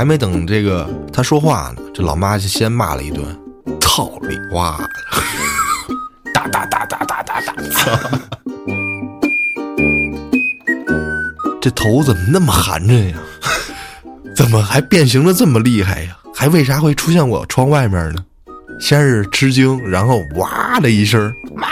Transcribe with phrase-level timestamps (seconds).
[0.00, 3.22] 还没等这个他说话呢，这老妈就先骂了一顿，
[3.82, 4.88] 操你妈的！
[6.32, 7.54] 哒哒哒哒哒哒哒。
[11.60, 13.18] 这头怎么那么寒碜呀？
[14.34, 16.16] 怎么还变形的这么厉害呀？
[16.34, 18.24] 还为啥会出现我窗外面呢？
[18.80, 21.68] 先是吃惊，然后哇的一声妈。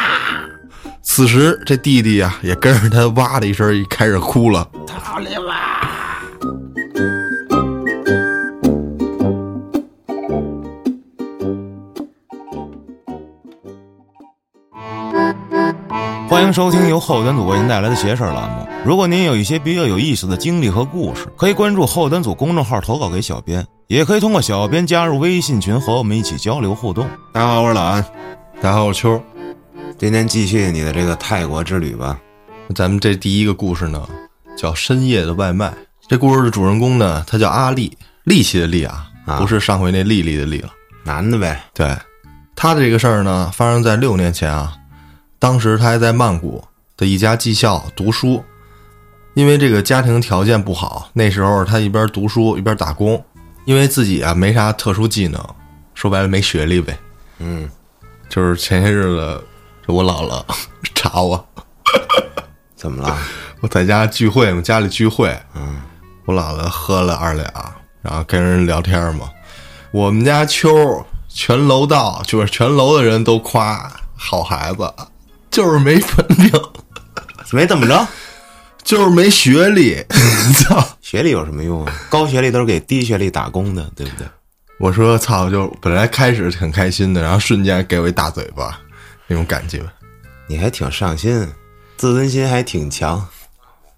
[1.02, 4.68] 此时这弟弟呀也跟着他哇的一声，开始哭了。
[4.86, 5.47] 操你妈！
[16.38, 18.64] 欢迎收听由后端组为您带来的“邪事儿”栏目。
[18.84, 27.08] 如果您有一些比较有意思的经历和故事，可以关注后端组公众号投稿给小编，也可以通过小编加入微信群和我们一起交流互动。
[27.32, 28.00] 大家好，我是老安。
[28.62, 29.20] 大家好，我是秋。
[29.98, 32.16] 今天继续你的这个泰国之旅吧。
[32.72, 34.08] 咱们这第一个故事呢，
[34.56, 35.66] 叫《深夜的外卖》。
[36.06, 39.08] 这故事的主人公呢，他叫阿力，力气的力啊，
[39.40, 40.70] 不是上回那丽丽的丽了，
[41.02, 41.60] 男的呗。
[41.74, 41.96] 对，
[42.54, 44.72] 他的这个事儿呢，发生在六年前啊。
[45.38, 46.64] 当时他还在曼谷
[46.96, 48.42] 的一家技校读书，
[49.34, 53.24] 因为这个家庭条件不好，那时候他一边读书一边打工，
[53.64, 55.40] 因为自己啊没啥特殊技能，
[55.94, 56.98] 说白了没学历呗。
[57.38, 57.70] 嗯，
[58.28, 59.44] 就是前些日子，
[59.86, 60.44] 我姥姥
[60.92, 61.48] 查我，
[62.74, 63.16] 怎么了？
[63.62, 65.80] 我在家聚会嘛，家里聚会，嗯，
[66.24, 67.48] 我姥姥喝了二两，
[68.02, 69.30] 然后跟人聊天嘛，
[69.92, 74.92] 我们家秋全楼道就是全楼的人都夸好孩子。
[75.58, 76.52] 就是没本领，
[77.50, 78.06] 没怎么着，
[78.84, 79.96] 就是没学历。
[80.54, 81.92] 操，学历有什么用啊？
[82.08, 84.24] 高学历都是给低学历打工的，对不对？
[84.78, 88.78] 我说操，就本来开始挺开心的，然后瞬间给我一大嘴巴，
[89.26, 89.82] 那种感觉。
[90.46, 91.44] 你还挺上心，
[91.96, 93.26] 自尊心还挺强，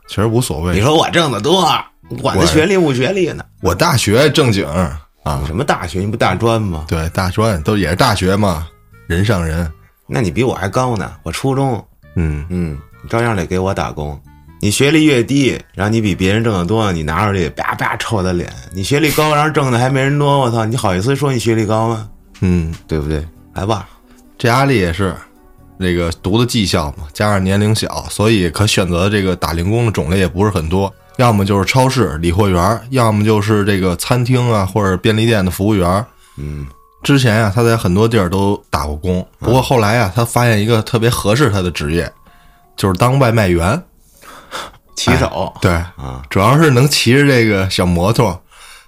[0.09, 0.73] 其实无所谓。
[0.73, 1.71] 你说我挣得多，
[2.23, 3.45] 管他学历不学历呢？
[3.61, 6.01] 我大学正经啊，什么大学？
[6.01, 6.87] 你不大专吗？
[6.89, 8.67] 对，大专都也是大学嘛，
[9.07, 9.71] 人上人。
[10.13, 11.83] 那你比我还高呢，我初中，
[12.17, 12.77] 嗯嗯，
[13.09, 14.21] 照样得给我打工。
[14.61, 18.53] 你学历越低，然后你比别人挣得多，你拿出去啪啪抽我的脸。
[18.75, 22.09] 你学历高，然后挣的还没人多，我操，你好意思说你学历高吗？
[22.41, 23.25] 嗯，对不对？
[23.55, 23.89] 来吧，
[24.37, 25.15] 这阿丽也是，
[25.79, 36.05] 那个读的技校嘛，加上年龄小，所以可选择这个打零工的种类也不是很多，要么就是超市理货员，要么就是这个餐厅啊或者便利店的服务员，
[36.37, 36.67] 嗯。
[37.03, 42.13] 之前呀，他在很多地儿都打过工，不过后来呀，他发现一个特别合适他的职业，
[42.77, 43.83] 就是当外卖员，
[44.95, 45.51] 骑手。
[45.63, 48.39] 对啊，主要是能骑着这个小摩托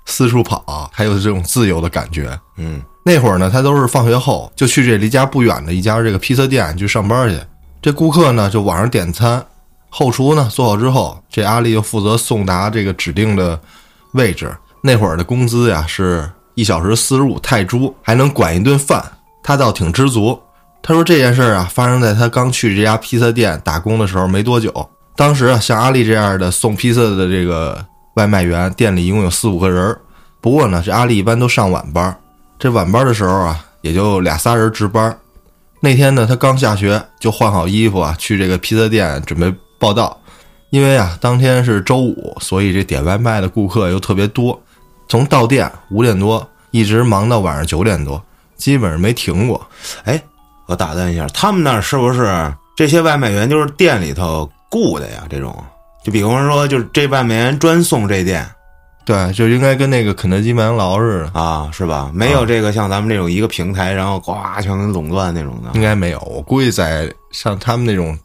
[0.04, 2.38] 四处跑，还有这种自由的感觉。
[2.58, 7.40] 嗯，那会儿呢，他都是放学后就去这离家不远的一家这个披萨店去上班去。
[7.80, 9.42] 这顾客呢就晚上点餐，
[9.88, 13.58] 后厨呢做好之后，这阿丽就负责送达这个指定的
[14.12, 14.54] 位置。
[14.82, 16.30] 那会儿的工资呀是。
[16.54, 19.02] 一小时四十五泰铢，还能管一顿饭，
[19.42, 20.38] 他倒挺知足。
[20.82, 24.90] 他说这件事啊，发生在他刚去这家披萨店打工的时候没多久。
[25.14, 29.96] 当时啊，像阿丽这样的送披萨的这个外卖员，店里一共有四五个人。
[30.40, 32.16] 不过呢，这阿丽一般都上晚班。
[32.58, 35.16] 这晚班的时候啊，也就俩仨人值班。
[35.80, 40.18] 那天呢，他刚下学，就换好衣服啊，去这个披萨店准备报道。
[40.70, 44.60] 因为啊，当天是周五，所以这点外卖的顾客又特别多。
[45.08, 48.22] 从到店五点多一直忙到晚上九点多，
[48.56, 49.64] 基本上没停过。
[50.04, 50.20] 哎，
[50.66, 55.24] 我打断一下，他们那儿是不是这些外卖员就是店里头雇的呀？
[55.28, 55.54] 这种，
[56.02, 58.48] 就比方说，就是这外卖员专送这店，
[59.04, 62.10] 对，就应该跟那个肯德基、麦当劳似的啊，是吧？
[62.14, 66.18] 没有这个像咱们这种一个平台，然后呱全给垄断那种的，应该没有。
[66.20, 68.18] 我估计在像他们那种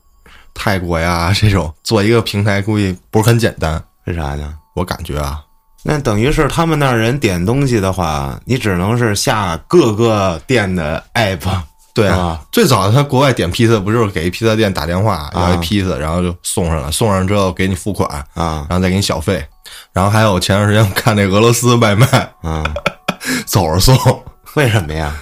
[0.54, 3.84] 泰国呀这种做一个平台，估计不是很简单。
[4.06, 4.54] 为啥呢？
[4.74, 5.42] 我感觉啊。
[5.90, 11.40] 那等于是他们那儿人点东西的话，你只能是下各个店的 app，
[11.94, 12.42] 对啊。
[12.52, 19.42] 最早他国外点披萨，不就是给披萨店打电话要一披萨，然后就送上了，送上之后给你付款啊，然后再给你小费。
[19.94, 22.06] 然后还有前段时间看那俄罗斯外卖
[22.42, 22.66] 啊，
[23.48, 23.98] 走着送，
[24.56, 25.16] 为什么呀？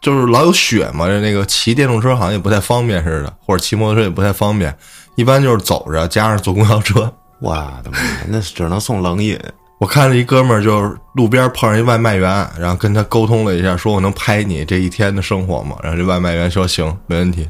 [0.00, 4.76] 就是老有雪嘛，那个骑电动车好像也不太方便似的，或者骑摩托车也不太方便，
[5.14, 7.12] 一般就是走着加上坐公交车。
[7.40, 7.54] 我
[7.84, 9.38] 的妈，那只能送冷饮。
[9.78, 12.28] 我看了一哥们儿，就是路边碰上一外卖员，
[12.58, 15.76] 然后跟他沟通了一下，说我能拍你这一天的生活吗？
[15.82, 17.48] 然后这外卖员说行，没问题。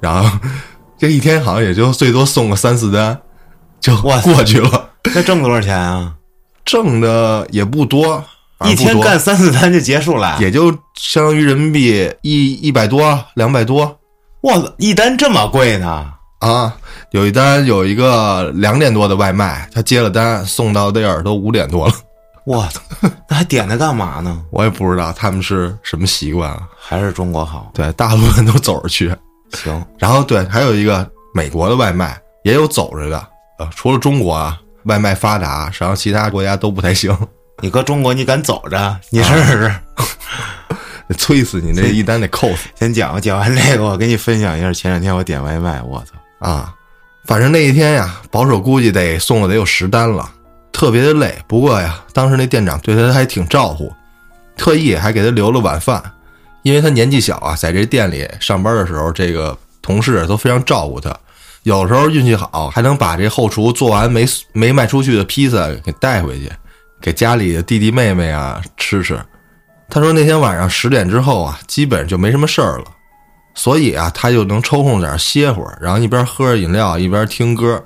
[0.00, 0.38] 然后
[0.98, 3.16] 这一天好像也就最多送个三四单，
[3.80, 4.90] 就过去了。
[5.14, 6.14] 那挣多少钱啊？
[6.64, 8.22] 挣的也不多，
[8.66, 13.98] 一天干三四单就结束了，也就相当于人民币一一百多、两百多。
[14.42, 16.12] 哇，一单这么贵呢？
[16.40, 16.76] 啊，
[17.10, 21.94] 有一单有一个两点多的外卖，他接了单送到地儿都五点多了。
[22.44, 22.80] 我操，
[23.28, 24.42] 那还点它干嘛呢？
[24.50, 26.68] 我也不知道他们是什么习惯啊。
[26.78, 27.70] 还是中国好？
[27.74, 29.14] 对，大部分都走着去。
[29.52, 33.28] 行，然后对，还有一个美国的外卖也有走着的，
[33.58, 37.16] 呃，除了中国啊，外卖发达，然后其他国家都不太行，
[37.60, 39.00] 你搁中国你敢走着？
[39.10, 39.74] 你试试。
[41.16, 41.72] 催死你！
[41.72, 46.74] 那一单得扣死先讲吧，讲完这个，我给你分享一下前两天我点外卖，我操，啊！
[47.28, 50.26] 反正那一天呀，保守估计得送了得有十单了，
[50.72, 51.38] 特别的累。
[51.46, 53.92] 不过呀，当时那店长对他还挺照顾，
[54.56, 56.02] 特意还给他留了晚饭，
[56.62, 61.14] 因为他年纪小啊，在这店里上班的时候，这个同事都非常照顾他。
[61.64, 66.50] 有时候运气好，还能把这后厨做完没没卖出去的披萨给带回去，
[66.98, 69.20] 给家里的弟弟妹妹啊吃吃。
[69.90, 72.84] 他说那天晚上十点之后啊，基本就没什么事儿了，
[73.58, 77.84] 所以啊，他就能抽空点歇会儿，然后一边喝着饮料一边听歌。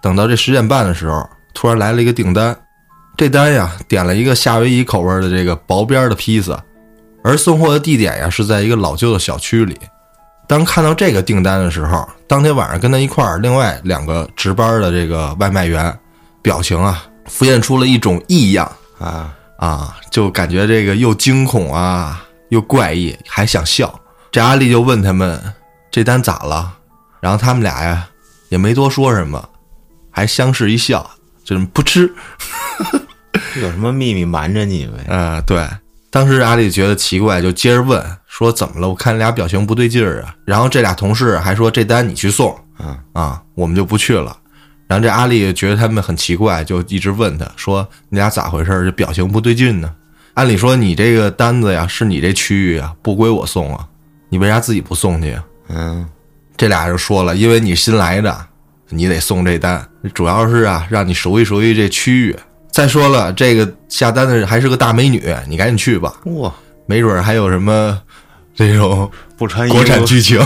[0.00, 1.24] 等到这十点半的时候，
[1.54, 2.56] 突然来了一个订单，
[3.16, 6.60] 这单呀点了一个夏威夷口味的这个薄边的披萨，
[7.22, 9.78] 而送货的地点呀是在一个老旧的小区里。
[10.48, 15.96] 当看到这个订单的时候，当天晚上跟他一块儿另外两个值班的这个外卖员，
[16.42, 23.96] 表情啊浮现出了一种异样啊，啊，就感觉这个又惊恐啊，又怪异，还想笑。
[24.32, 25.38] 这阿丽就问他们
[25.90, 26.72] 这单咋了，
[27.20, 28.08] 然后他们俩呀
[28.48, 29.46] 也没多说什么，
[30.10, 31.08] 还相视一笑，
[31.44, 32.10] 就这么噗嗤。
[33.60, 35.14] 有什么秘密瞒着你呗？
[35.14, 35.68] 啊， 对。
[36.10, 38.88] 当时阿丽觉得奇怪，就接着问说怎么了？
[38.88, 40.34] 我看你俩表情不对劲儿啊。
[40.46, 44.34] 然后这俩同事还说这单你去送，嗯啊，我们就不去了。
[44.86, 48.84] 然后这阿丽觉得他们很奇怪，就一直问他说你俩咋回事儿？
[48.84, 49.94] 这表情不对劲呢？
[50.34, 53.86] 按理说你这个单子呀是你这区域啊，不归我送啊，
[54.32, 55.44] 你为啥自己不送去呀？
[55.68, 56.08] 嗯，
[56.56, 58.34] 这俩人说了，因为你新来的，
[58.88, 62.34] 你得送这单，主要是啊让你熟悉熟悉这区域。
[62.70, 66.50] 再说了，这个下单的还是个大美女，你赶紧去吧，哇，
[66.86, 68.00] 没准儿还有什么
[68.54, 70.40] 这种 不穿衣服国产剧情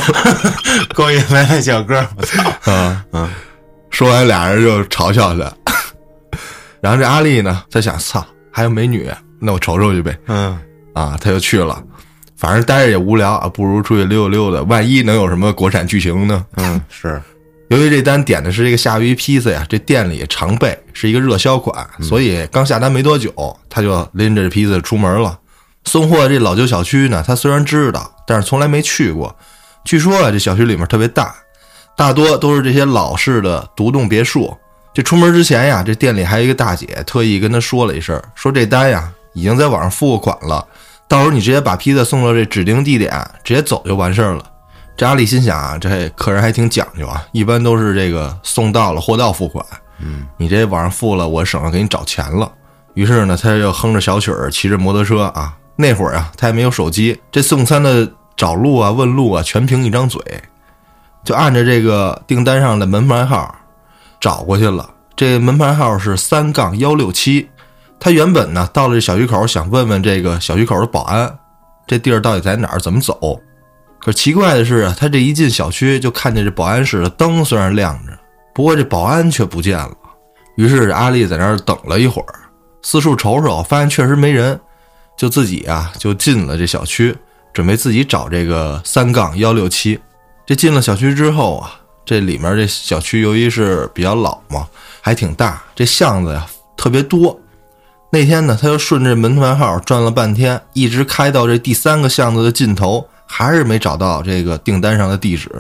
[0.93, 2.43] 勾引外卖小哥，我操，
[2.73, 3.05] 啊。
[3.13, 3.31] 嗯，
[3.91, 5.53] 说完，俩人就嘲笑他。
[6.83, 10.19] 然后这阿丽呢，在想，操，还有美女，那我瞅瞅去呗。
[10.27, 10.59] 嗯，
[10.93, 11.81] 啊，他就去了，
[12.37, 16.45] 反正待着也无聊啊，不如出去溜达溜达，万一能有什么国产剧情呢？
[16.57, 17.21] 嗯，是，
[17.69, 23.33] 由于这单点的是这个夏威夷披萨呀，这店里常备是一个热销款，所以刚下单没多久，
[23.71, 25.39] 他就拎着这披萨出门了。
[25.85, 29.35] 送货这老旧小区呢，他虽然知道，但是从来没去过。
[29.85, 31.35] 据说啊，这小区里面特别大，
[31.97, 34.55] 大多都是这些老式的独栋别墅。
[34.93, 40.67] 这出门之前呀，这店里还有一个大姐特意跟他说了一声，说这单呀已经在网上付过款了，
[41.09, 43.13] 到时候你直接把披萨送到这指定地点，
[43.45, 44.43] 直接走就完事儿了。
[44.97, 49.65] 这阿丽心想啊，这客人还挺讲究啊，一般都是这个送到了货到付款。
[49.99, 52.51] 嗯，你这网上付了，我省着给你找钱了。
[52.95, 55.57] 于是呢，他就哼着小曲儿，骑着摩托车啊。
[55.77, 60.21] 那会儿啊，他也没有手机，这送餐的找路啊、问路啊，全凭一张嘴，
[61.23, 63.55] 就按着这个订单上的门牌号
[64.19, 64.89] 找过去了。
[65.15, 67.49] 这门牌号是三杠幺六七。
[67.99, 71.39] 他原本呢，到了这小区口，想问问这个小区口的保安，
[71.87, 73.41] 这地儿到底在哪儿，怎么走。
[74.01, 78.13] 可奇怪的是啊，他这一进小区，就看见这保安室的灯虽然亮着，
[78.55, 79.97] 不过这保安却不见了。
[80.57, 82.35] 于是阿丽在那儿等了一会儿，
[82.83, 84.61] 四处瞅瞅，发现确实没人，
[85.17, 87.17] 就自己啊就进了这小区，
[87.53, 89.99] 准备自己找这个三杠幺六七。
[90.47, 91.75] 这进了小区之后啊，
[92.05, 94.69] 这里面这小区由于是比较老嘛，
[95.01, 97.37] 还挺大，这巷子呀特别多。
[98.11, 103.07] 那天呢，他就顺着门牌号转了半天，一直开到这第三个巷子的尽头。
[103.29, 105.51] 还是没找到这个订单上的地址。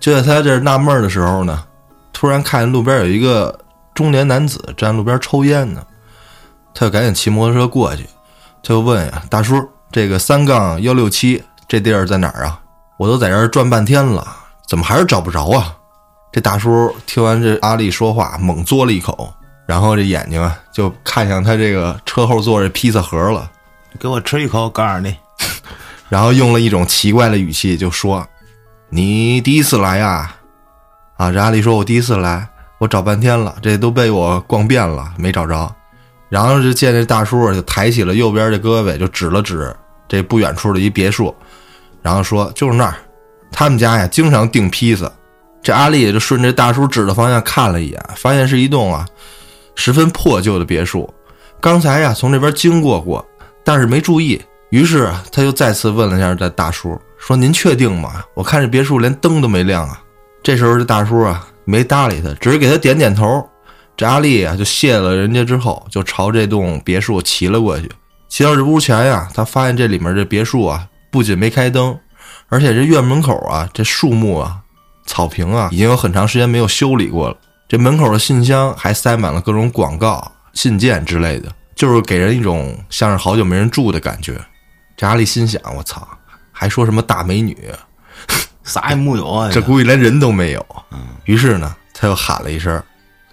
[0.00, 1.62] 就在他这纳闷的时候呢，
[2.10, 3.56] 突然看见路边有一个
[3.92, 5.82] 中年男子站路边抽烟呢，
[6.72, 8.04] 他就赶紧骑摩托车过去，
[8.62, 9.62] 他就问呀：“大叔，
[9.92, 12.58] 这个三杠幺六七这地儿在哪儿啊？
[12.96, 14.26] 我都在这儿转半天了，
[14.66, 15.76] 怎么还是找不着啊？”
[16.32, 19.34] 这大叔听完这阿丽说话，猛嘬了一口，
[19.70, 23.48] 然后这眼睛啊就看向他这个车后座这披萨盒了。
[24.00, 25.14] 给我吃一口，告诉你，
[26.10, 28.26] 然后用了一种奇怪的语气就说
[28.90, 30.34] ：“你第一次来呀？”
[31.16, 32.48] 啊，这阿丽说：“我第一次来，
[32.78, 35.72] 我找半天了，这都被我逛遍了，没找着。”
[36.28, 39.72] 然后就见这大叔就抬起了右边的胳膊，就指了指
[40.08, 41.32] 这不远处的一别墅，
[42.02, 42.96] 然后说：“就是那儿，
[43.52, 45.08] 他们家呀经常订披萨。”
[45.62, 49.06] 这阿丽也就顺着大叔指的方向看了一眼，发现是一栋啊
[49.80, 51.08] 十分破旧的别墅。
[51.58, 53.26] 刚才呀从这边经过过，
[53.64, 54.38] 但是没注意。
[54.68, 58.22] 于是，他又再次问了一下这大叔，说：“您确定吗？
[58.34, 59.98] 我看这别墅连灯都没亮啊。”
[60.44, 63.42] 这时候这大叔啊没搭理他，只是给他点点头。
[63.96, 67.90] 这阿丽啊，就谢了人家之后，就朝这栋别墅骑了过去。
[68.28, 71.98] 骑到这屋前呀，他发现这里面这别墅啊，不仅没开灯，
[72.50, 74.58] 而且这院门口啊，这树木啊、
[75.06, 77.36] 草坪啊，已经有很长时间没有修理过了。
[77.70, 84.44] 这门口的信箱还塞满了各种广告、信件之类的，就是给人一种像是好久没人住的感觉。
[84.96, 86.04] 这阿丽心想：我操，
[86.50, 87.56] 还说什么大美女？
[88.64, 89.50] 啥也木有啊！
[89.54, 90.66] 这估计连人都没有。
[91.26, 92.82] 于是呢，他又喊了一声：“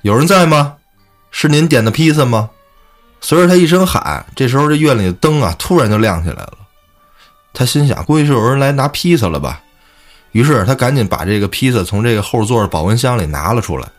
[0.04, 0.76] 有人在吗？
[1.32, 2.52] 是您点的披萨吗？”
[3.20, 6.54] 随着他一声喊，这时候这院里的灯啊，突然就亮起来了。
[7.56, 9.64] 他心想，估计是有人来拿披萨了吧。
[10.34, 13.90] 于是他赶紧把这个披萨从这个后座的保温箱里拿了出来。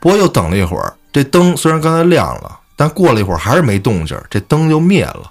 [0.00, 5.30] 不过又等了一会儿，这灯虽然刚才亮了，但过了一会儿还是没动静，这灯就灭了。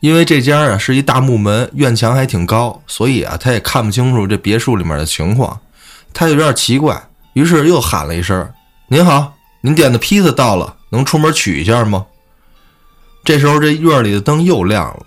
[0.00, 5.58] 因为这家啊是一大木门，院墙还挺高，所以啊他也看不清楚这别墅里面的情况。
[6.12, 8.48] 他就有点奇怪，于是又喊了一声
[8.88, 12.06] ：“您好，您点的披萨到了，能出门取一下吗？”
[13.24, 15.06] 这时候这院里的灯又亮了，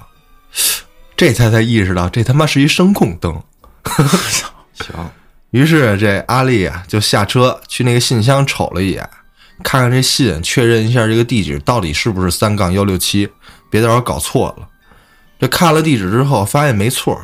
[1.16, 3.42] 这才才意识到这他妈是一声控灯。
[4.74, 5.10] 行，
[5.58, 9.10] 于是这阿丽啊就下车去那个信箱瞅了一眼，
[9.64, 13.28] 看看这信，确认一下这个地址到底是不是三杠幺六七，
[13.72, 14.68] 别到时候搞错了。
[15.40, 17.20] 这看了地址之后，发现没错。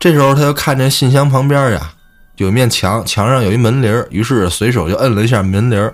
[0.00, 1.92] 这时候他就看见信箱旁边呀
[2.36, 5.92] 有一面墙，墙上有一门铃，于是随手就摁了一下门铃。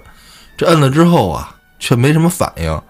[0.57, 2.81] 这摁了之后啊，却没什么反应。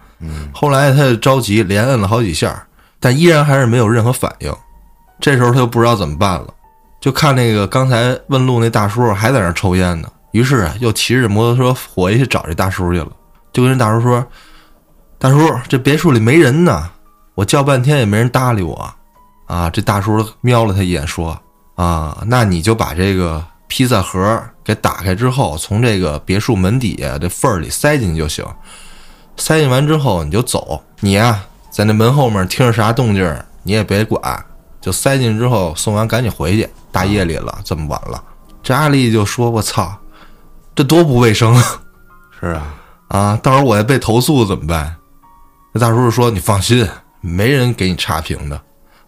[0.52, 2.66] 后来他就着急，连摁了好几下，
[3.00, 4.54] 但依然还是没有任何反应。
[5.18, 6.52] 这时候他就不知道怎么办了，
[7.00, 10.08] 就看那个刚才问路那大叔还在那抽烟呢。
[10.32, 13.08] 于是啊，又骑着摩托车回去找这大叔去了，
[13.52, 14.24] 就跟这大叔说
[15.18, 16.88] ：“大叔，这别墅里没人呢，
[17.34, 18.94] 我叫半天也没人搭理我。”
[19.48, 21.36] 啊，这大叔瞄了他一眼，说
[21.74, 28.44] ：“啊，那你就把这个披萨盒给打开之后，从这个别墅门底下这缝儿里塞进去就行。
[29.36, 34.44] 塞进完之后你就走，你呀在那门后面听着啥动静你也别管，
[34.80, 36.68] 就塞进去之后送完赶紧回去。
[36.92, 38.22] 大夜里了，这么晚了。”
[38.62, 39.96] 这阿丽就说：“我操，
[40.74, 41.80] 这多不卫生啊！
[42.38, 42.74] 是啊，
[43.08, 44.96] 啊，到时候我要被投诉怎么办？”
[45.72, 46.88] 那大叔就说：“你放心，
[47.20, 48.60] 没人给你差评的。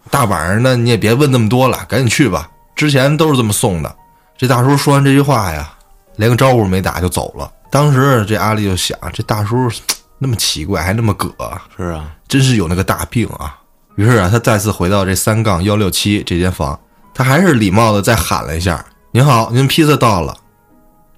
[0.09, 2.49] 大晚上的你也别问那么多了，赶紧去吧。
[2.75, 3.95] 之前都是这么送的。”
[4.37, 5.71] 这大叔说完这句话呀，
[6.15, 7.51] 连个招呼没打就走了。
[7.69, 9.69] 当时这阿丽就想，这大叔
[10.17, 11.31] 那么奇怪，还那么葛，
[11.77, 13.59] 是啊，真是有那个大病啊！
[13.95, 16.79] 于是啊，他再次回到这三杠幺六七这间房，
[17.13, 20.35] 他还是礼貌的再喊了一下：“您好，您披萨到了。”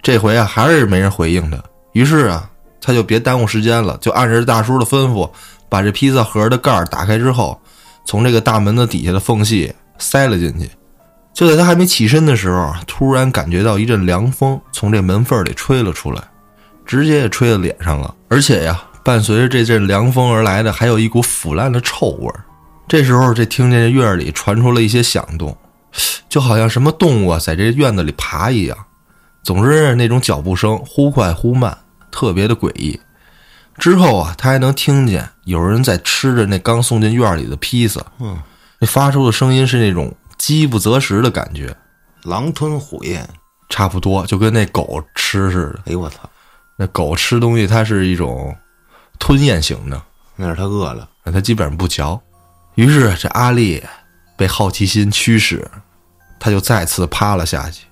[0.02, 1.56] 这回啊，还是没人回应他。
[1.92, 2.48] 于是啊，
[2.80, 5.28] 他就别耽误时间了，就按着大叔的吩咐，
[5.68, 7.58] 把这披萨盒的盖儿打开之后，
[8.04, 10.70] 从这个大门的底下的缝隙塞了进去。
[11.32, 16.22] 就在他还没起身的时候，突然感觉到一阵凉风从这门缝里吹了出来，
[16.84, 18.14] 直接也吹到脸上了。
[18.28, 22.44] 而且呀，伴随着这阵凉风而来的，还有一股腐烂的臭味儿。
[22.88, 25.56] 这时候，这听见这院里传出了一些响动，
[26.28, 28.76] 就好像什么动物啊在这院子里爬一样。
[29.42, 31.76] 总之，那种脚步声忽快忽慢，
[32.10, 33.00] 特别的诡异。
[33.78, 38.38] 之后啊，他还能听见有人在吃着那刚送进院里的披萨，嗯，
[38.78, 41.76] 那发出的声音是那种饥不择食的感觉，
[42.22, 43.28] 狼吞虎咽。
[43.68, 45.80] 差不多就跟那狗吃似的。
[45.86, 46.20] 哎呦我操，
[46.76, 48.56] 那狗吃东西，它是一种
[49.18, 50.00] 吞咽型的，
[50.36, 51.08] 那是它饿了。
[51.24, 52.22] 那它基本上不嚼。
[52.76, 53.82] 于是这阿丽
[54.36, 55.68] 被好奇心驱使，
[56.38, 57.82] 他就再次趴了下去。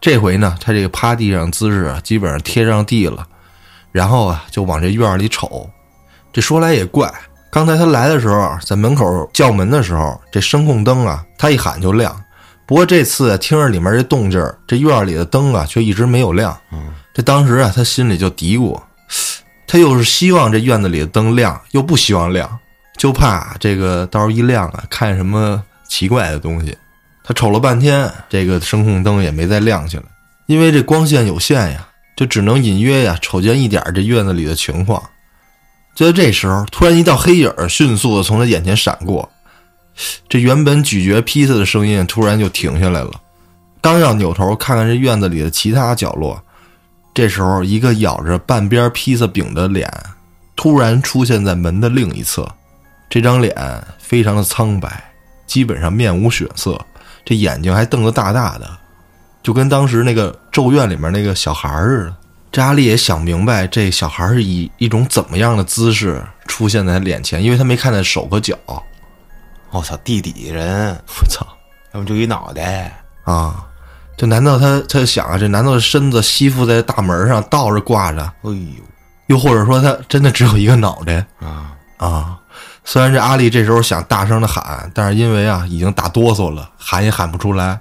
[0.00, 3.26] 这回呢，他这个趴地上姿势啊，基本上贴上地了，
[3.92, 5.70] 然后啊，就往这院儿里瞅。
[6.32, 7.12] 这说来也怪，
[7.50, 12.14] 刚才他来的时候，在门口叫门的时候，这声控灯啊，他一喊就亮。
[12.66, 16.58] 不过这次听着里面这动静儿，这院儿里的灯啊，却一直没有亮。
[16.72, 18.80] 嗯，这当时啊，他心里就嘀咕，
[19.68, 22.58] 他又是希望这院子里的灯亮，又不希望亮，
[22.96, 26.76] 就怕这个到时候一亮啊，看什么奇怪的东西。
[27.22, 30.02] 他瞅了半天，这个声控灯也没再亮起来，
[30.46, 35.02] 因为这光线有限呀，就只能隐约呀瞅见一点这院子里的情况。
[35.94, 39.30] 就在这时候，突然一道黑影迅速的从他眼前闪过，
[40.28, 43.12] 这原本咀嚼披萨的声音突然就停下来了。
[43.80, 46.42] 刚要扭头看看这院子里的其他角落，
[47.14, 49.90] 这时候一个咬着半边披萨饼的脸
[50.56, 52.46] 突然出现在门的另一侧。
[53.08, 53.54] 这张脸
[53.98, 55.12] 非常的苍白，
[55.46, 56.80] 基本上面无血色，
[57.24, 58.70] 这眼睛还瞪得大大的，
[59.42, 62.16] 就跟当时那个《咒怨》里面那个小孩似的。
[62.50, 68.56] 这阿丽也想明白，这小孩是以一种怎么样的姿势出现在他脸前，因为他没看见手和脚。
[69.70, 71.44] 我操，地底人， 我操！
[71.92, 72.96] 要么就一脑袋。
[73.24, 73.66] 啊，
[74.16, 78.22] 这难道他他就想啊，这难道身子吸附在大门上倒着挂着？
[78.42, 78.84] 哎呦，
[79.26, 82.38] 又或者说他真的只有一个脑袋啊，啊？
[82.84, 87.80] 虽然这阿丽这时候想大声的喊，但是因为啊已经打哆嗦了，喊也喊不出来。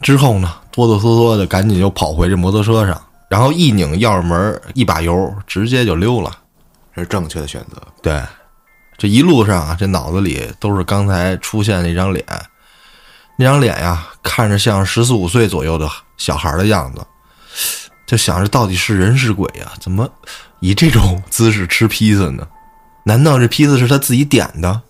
[0.00, 6.30] 之后呢，哆哆嗦嗦的赶紧就跑回这摩托车上，然后一拧钥匙门，一把油，直接就溜了。
[6.94, 7.80] 这是正确的选择。
[8.02, 8.20] 对，
[8.98, 12.26] 这一路上啊，这脑子里都是刚才出现那张脸，
[13.36, 17.00] 那张脸呀，看着像十四五岁左右的小孩的样子，
[18.04, 19.70] 就想着到底是人是鬼呀？
[19.78, 20.10] 怎么
[20.58, 22.44] 以这种姿势吃披萨呢？
[23.04, 24.82] 难道这披萨是他自己点的？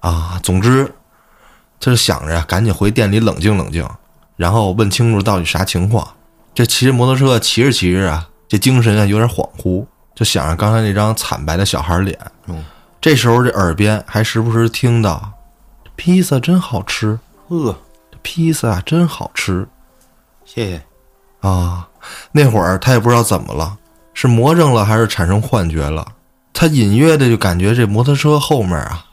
[0.00, 0.84] 啊总之，
[1.80, 3.88] 他就想着，赶紧回店里冷静冷静，
[4.36, 6.06] 然后问清楚到底啥情况。
[6.54, 12.18] 这骑着摩托车骑着骑着啊，这精神啊有点恍惚，就想着刚才那张惨白的小孩脸。
[12.46, 12.62] 嗯，
[13.00, 15.32] 这时候这耳边还时不时听到
[15.96, 17.74] ：“披萨真好吃，呃，
[18.10, 19.66] 这披萨真好吃
[20.44, 20.82] 谢谢。
[21.40, 21.88] 啊！”
[22.32, 23.78] 那会儿他也不知道怎么了，
[24.12, 26.06] 是魔怔了还是产生幻觉了？
[26.54, 29.04] 他隐约的就感觉这摩托车后面啊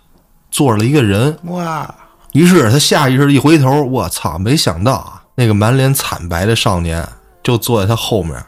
[0.51, 1.93] 坐了一个人，哇，
[2.33, 4.37] 于是他下意识一回头，我操！
[4.37, 7.05] 没想到啊，那个满脸惨白的少年
[7.41, 8.41] 就坐在他后面，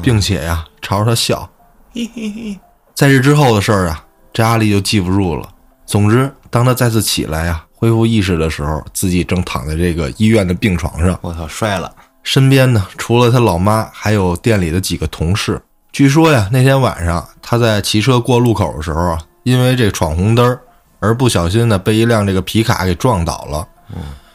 [0.00, 1.48] 并且呀朝着他笑。
[1.92, 2.58] 嘿嘿嘿，
[2.94, 5.48] 在这之后的事儿啊，这阿丽就记不住了。
[5.84, 11.92] 总之，当他再次起来呀，恢复意识的时候，自己正躺在这个医院的病床上，我操，摔了。
[12.22, 15.60] 身边呢除了他老妈，还有店里的几个同事。
[15.94, 20.60] 据说呀，那天晚上他在骑车过路口的时候啊，因为这闯红灯儿
[20.98, 23.68] 而不小心呢被一辆这个皮卡给撞倒了，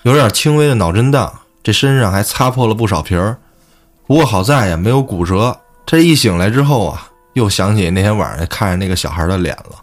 [0.04, 1.30] 有点轻微的脑震荡，
[1.62, 3.36] 这身上还擦破了不少皮儿。
[4.08, 5.60] 不过好在呀没有骨折。
[5.86, 9.76] 这一醒来之后啊，又想起那天晚上看着那个小孩的脸了，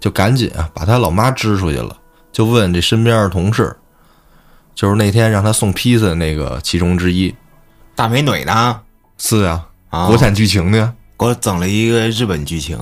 [0.00, 1.96] 就赶紧啊把他老妈支出去了，
[2.32, 3.76] 就问这身边的同事，
[4.74, 7.32] 就是那天让他送披萨的那个其中之一。
[7.94, 8.80] 大美女呢？
[9.16, 10.92] 是啊，啊，国产剧情呢？
[11.18, 12.78] 给我整了一个日本剧情。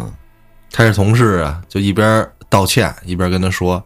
[0.71, 3.83] 他这同事啊，就一边道歉一边跟他说：“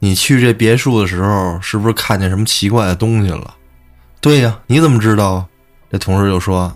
[0.00, 3.54] 你去这别墅的时候，是不是看见什么奇怪的东西了？”
[4.22, 5.46] 对呀，你怎么知道？
[5.90, 6.74] 这同事就说：“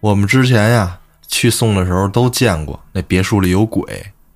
[0.00, 3.84] 我们之前呀去送的时候都见过，那别墅里有鬼。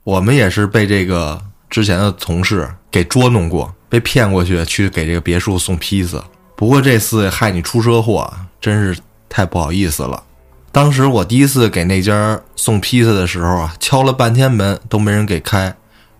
[0.02, 6.24] 我们也是被这个之前的同事给捉弄过，被骗过去去给这个别墅送披萨。
[6.56, 10.22] 不过这次害你出车祸，真是太不好意思了。”
[10.76, 15.74] 当时我第一次给那家送披萨的时候啊，敲了半天门都没人给开。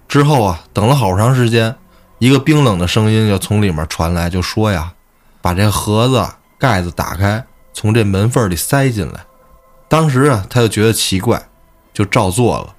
[0.08, 1.76] 之后啊，等了好长时间，
[2.20, 4.94] 一个冰冷的声音就从里面传来，就说呀
[5.42, 6.26] ：“把这盒子
[6.58, 9.26] 盖子打开，从这门缝里塞进来。”
[9.88, 11.50] 当时啊，他就觉得奇怪，
[11.92, 12.74] 就照做了。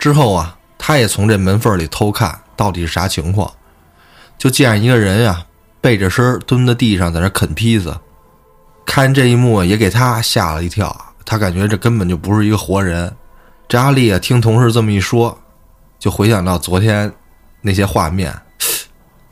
[0.00, 3.52] 之后啊，他也从这门缝里偷看到底是啥情况，
[4.36, 5.44] 就见一个人呀，
[5.80, 8.00] 背着身蹲在地上在那啃披萨。
[8.84, 13.12] 看这一幕也给他吓了一跳啊，他感觉这根本就不是一个活人。
[13.68, 15.36] 这阿丽啊，听同事这么一说，
[15.98, 17.12] 就回想到昨天
[17.60, 18.34] 那些画面，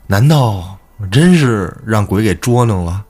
[0.07, 0.77] 难道
[1.11, 3.03] 真是让鬼给捉弄了？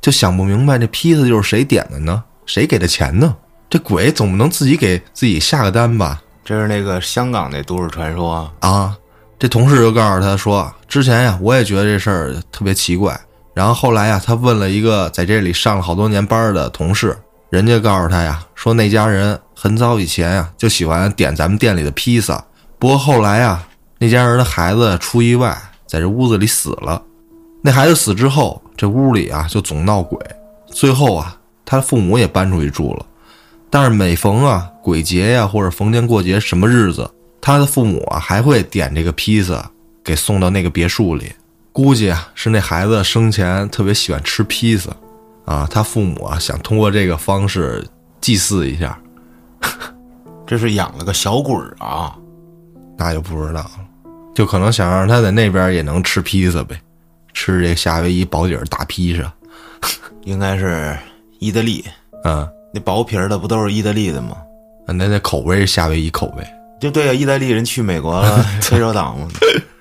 [0.00, 2.22] 就想不明白这披萨又是谁点的呢？
[2.46, 3.36] 谁给的钱呢？
[3.68, 6.22] 这鬼总不能自己给自己下个单吧？
[6.44, 8.50] 这是那个香港那都市传说。
[8.60, 8.96] 啊！
[9.38, 13.18] 这同事就告诉他说，之前呀，我也觉得这事儿特别奇怪。
[13.54, 17.16] 然后后来呀，他问了一个在这里上了好多年班的同事，
[17.50, 22.44] 人家告诉他呀，说那家人很早以前呀就喜欢点咱们店里的披萨，
[22.78, 23.60] 不过后来呀，
[23.98, 27.02] 那家人的孩子出意外，在这屋子里死了。
[27.60, 30.16] 那孩子死之后，这屋里啊就总闹鬼，
[30.68, 33.04] 最后啊，他父母也搬出去住了。
[33.68, 37.10] 但是每逢啊鬼节呀或者逢年过节什么日子，
[37.40, 39.68] 他的父母啊还会点这个披萨
[40.04, 41.32] 给送到那个别墅里。
[41.72, 44.90] 估计啊是那孩子生前特别喜欢吃披萨，
[45.50, 47.84] 啊，他父母啊想通过这个方式
[48.20, 48.96] 祭祀一下，
[50.46, 52.16] 这是养了个小鬼儿啊！
[52.96, 53.70] 那就不知道了，
[54.32, 56.80] 就可能想让他在那边也能吃披萨呗，
[57.34, 59.32] 吃这夏威夷薄底儿大披萨，
[60.22, 60.96] 应该是
[61.40, 61.84] 意大利，
[62.22, 64.36] 嗯，那薄皮儿的不都是意大利的吗？
[64.86, 66.46] 啊那那口味是夏威夷口味。
[66.80, 69.28] 就对啊、意大利人去美国了， 非洲党嘛。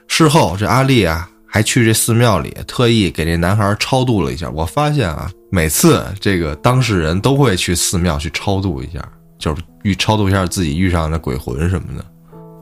[0.08, 4.49] 事后这阿丽啊还去这寺庙里特意给这男孩超度了一下。
[4.49, 9.03] 我发现啊，每次这个当事人都会去寺庙去超度一下，
[9.38, 12.05] 就是遇超度一下自己遇上的鬼魂什么的。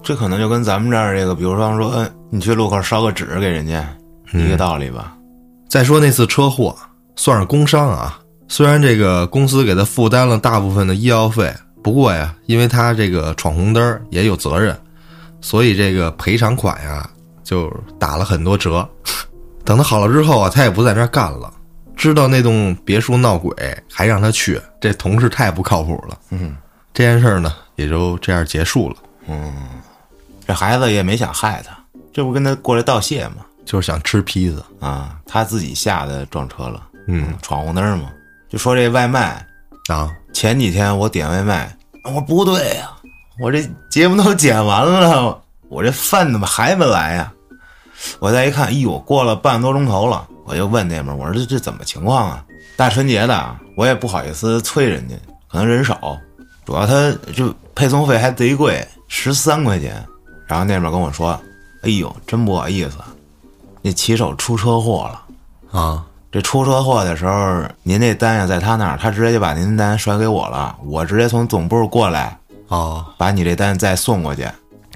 [0.01, 3.85] 这可能就跟咱们这儿这个，比如说说，嗯，你去路口烧个纸给人家，
[4.33, 5.13] 一个道理吧。
[5.67, 6.73] 再说那次车祸
[7.17, 14.73] 算是工伤啊，虽然这个公司给他负担了大部分的医药费，不过呀，因为他这个闯红灯儿也有责任，
[15.41, 17.09] 所以这个赔偿款呀
[17.43, 17.69] 就
[17.99, 18.87] 打了很多折。
[19.65, 21.51] 等他好了之后啊，他也不在那儿干了。
[21.97, 23.53] 知道那栋别墅闹鬼，
[23.91, 26.17] 还让他去，这同事太不靠谱了。
[26.29, 26.55] 嗯，
[26.93, 28.95] 这件事儿呢，也就这样结束了。
[29.27, 29.53] 嗯
[30.47, 31.77] 这孩子也没想害他，
[32.13, 33.37] 这不跟他过来道谢吗？
[33.65, 38.09] 就是想吃披萨，啊，他自己吓得撞车了，嗯闯红灯嘛。
[38.47, 39.45] 就说这外卖，
[39.89, 42.89] 啊，前几天我点外卖，我说不对呀、
[43.41, 47.29] 我这节目都剪完了，我这饭怎么还没来呀、
[48.19, 52.43] 我再一看，哎呦，过了半个多钟头了，我就问那边，我说这这怎么情况啊？
[52.77, 55.15] 大春节的，我也不好意思催人家，
[55.51, 56.17] 可能人少，
[56.65, 60.01] 主要他就配送费还贼贵，十三块钱。
[60.47, 61.37] 然后那边跟我说，
[61.81, 62.97] 哎呦，真不好意思，
[63.81, 65.77] 那骑手出车祸了。
[65.77, 74.47] 啊，这出车祸的时候，您那单呀在他那儿，他直接就把您单甩给我了，我直接从总部过来，哦，把你这单再送过去。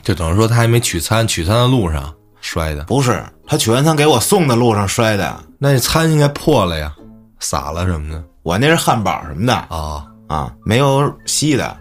[0.02, 6.92] 就等于说他还没取餐，取餐的路上摔的，不是，他取完餐给我送的路上摔的，那餐应该破了呀，
[7.40, 11.78] 洒了什么的我那是汉堡什么的啊，啊，没有稀的。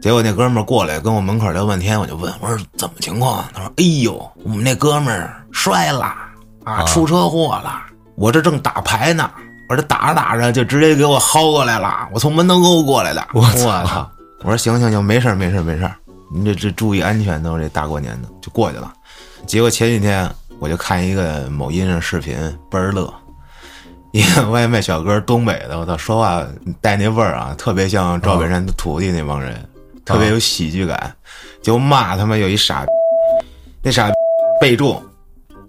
[0.00, 3.44] 结果那哥们儿过来跟我门口聊半天，我就问我说怎么情况？
[3.52, 6.12] 他说：“哎呦，我们那哥们儿摔了
[6.64, 7.82] 啊，出车祸了。
[8.16, 9.30] 我这正打牌呢，
[9.68, 13.24] 我这打着打着就直接给我薅过来了，我从门头沟过来的。
[13.32, 14.10] 我操！
[14.40, 15.94] 我说行行行，没事儿没事儿没事儿，
[16.34, 18.92] 您这这注意安全，都是这大过年的就过去了。
[19.46, 20.28] 结果前几天
[20.58, 22.36] 我就看一个某音上视频，
[22.70, 23.12] 倍儿乐。
[24.12, 26.46] 一个外卖小哥，东北的，我操，说话
[26.80, 29.66] 带那味儿啊，特别像赵本山的徒弟那帮人，
[30.04, 31.14] 特别有喜剧感，
[31.62, 32.84] 就骂他妈有一傻，
[33.82, 34.10] 那傻
[34.60, 35.02] 备注：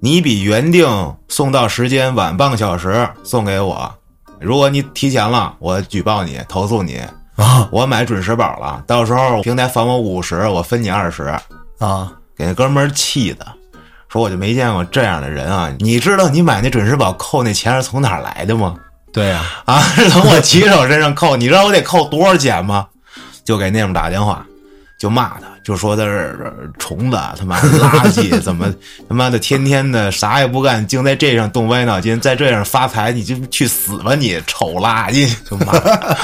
[0.02, 0.86] 你比原定
[1.30, 3.90] 送到时间晚半个小时送给我，
[4.42, 7.02] 如果你提前了，我举报你，投诉你。
[7.36, 11.24] 啊我买准时宝了，到时候平台返我五十，我分你二十。
[11.80, 13.48] 啊，给那哥们儿气的，
[14.13, 15.73] 说我就没见过这样的人啊！
[15.80, 18.76] 你知道你买那准时宝扣那钱是从哪儿来的吗？
[19.12, 22.86] 对呀、啊，是 从我骑手身上扣，你知道我得扣多少钱吗？
[23.43, 24.45] 就给那边打电话，
[24.99, 28.73] 就骂他，就说他是虫子，他妈的垃圾，怎么
[29.08, 35.34] 他妈的天天的啥也不干，净在这上动歪脑筋，在这样发财，你就去死吧你，丑垃圾！
[35.49, 35.73] 就妈，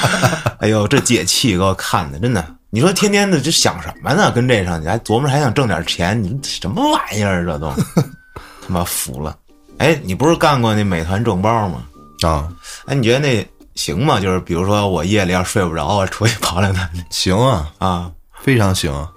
[0.60, 2.44] 哎呦，这解气给我看的，真的。
[2.72, 4.30] 你说天天的这想什么呢？
[4.30, 7.72] 跟这上你还琢磨还想挣点钱，你什么玩意儿这都，
[8.66, 9.34] 他妈服了。
[9.78, 11.82] 哎，你不是干过那美团众包吗？
[12.22, 12.46] 啊，
[12.86, 14.20] 哎，你觉得那行吗？
[14.20, 18.10] 就是比如说我夜里要睡不着，我出去跑两趟行啊，啊
[18.42, 19.08] 非常行，啊，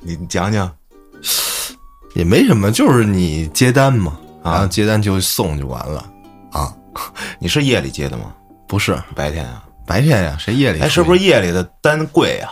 [0.00, 0.70] 你讲讲
[2.14, 6.04] 也没什么，就是你接单嘛，啊然后接单就送就完了
[6.52, 6.74] 啊，
[7.38, 8.32] 你是夜里接的吗？
[8.66, 9.64] 不是白天啊？
[9.86, 10.80] 白天呀，谁夜里？
[10.80, 11.18] 哎，是不是？
[11.20, 12.50] 夜里的单贵呀、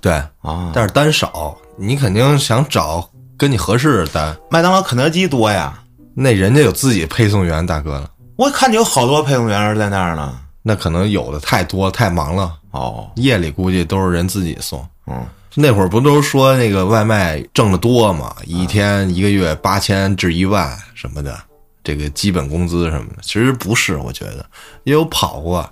[0.00, 0.70] 对，啊？
[0.74, 5.78] 但是单少，你肯定想找跟你合适的单，麦当劳、肯德基多呀。
[6.14, 10.40] 那人家有自己配送员，大哥了，我看你有好多配送员在那儿呢。
[10.62, 14.84] 那可能有的太多太忙了，哦，夜里估计都是人自己送。
[15.06, 21.36] 嗯，那会儿不都说那个外卖挣得多吗，一天一个月八千至一万什么的，
[21.82, 24.46] 这个基本工资什么的，其实不是，我觉得
[24.84, 25.68] 也有跑过。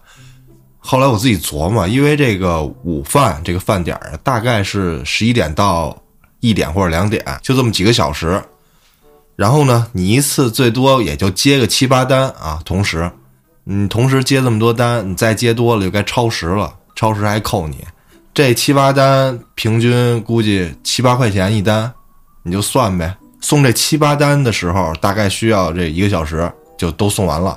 [0.80, 5.96] 后来我自己琢磨，因为这个午饭这个饭点儿啊，大概是十一点到
[6.40, 8.42] 一点或者两点，就这么几个小时。
[9.36, 13.08] 然后呢，你一次最多也就接个七八单啊，同时，
[13.64, 17.84] 你同时接这么多单，你再接多了就该超时了，超时还扣你。
[18.32, 21.92] 这七八单平均估计七八块钱一单，
[22.42, 23.16] 你就算呗。
[23.40, 27.56] 送这七八单的时候，大概需要这一个小时就都送完了，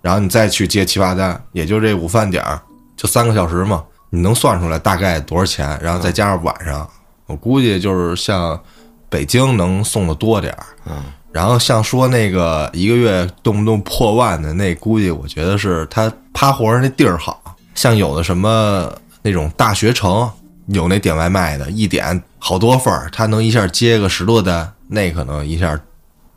[0.00, 2.60] 然后你再去接七八单，也就这午饭点儿
[2.96, 5.78] 就三个小时嘛，你能算出来大概多少钱？
[5.82, 6.88] 然后再加上晚上，
[7.26, 8.58] 我估计就是像
[9.08, 10.66] 北京能送的多点儿。
[10.86, 20.30] 嗯，然后像说那个一个月动不动破万的，那估计我觉得是他趴活儿那地儿好，像有的什么那种大学城
[20.66, 25.78] 有那点外卖的，一点好多份儿，他能一下接个十多单，那可能一下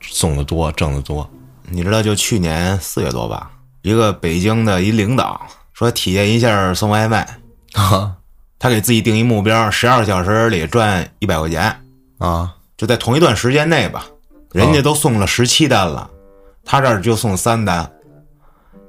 [0.01, 1.29] 送的多，挣的多。
[1.69, 7.39] 你知道，就去年四月多吧，一个北京的一领导说体验一下送外卖，
[7.73, 8.15] 啊
[8.57, 11.81] 他给自己定一目标，十二个小时里赚一百块钱，
[12.19, 12.55] 啊。
[12.77, 14.05] 就在同一段时间内吧，
[14.51, 16.09] 人家都送了十七单了，
[16.65, 17.89] 他这儿就送三单，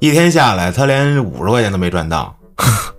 [0.01, 2.37] 一天下来他连五十块钱都没赚到，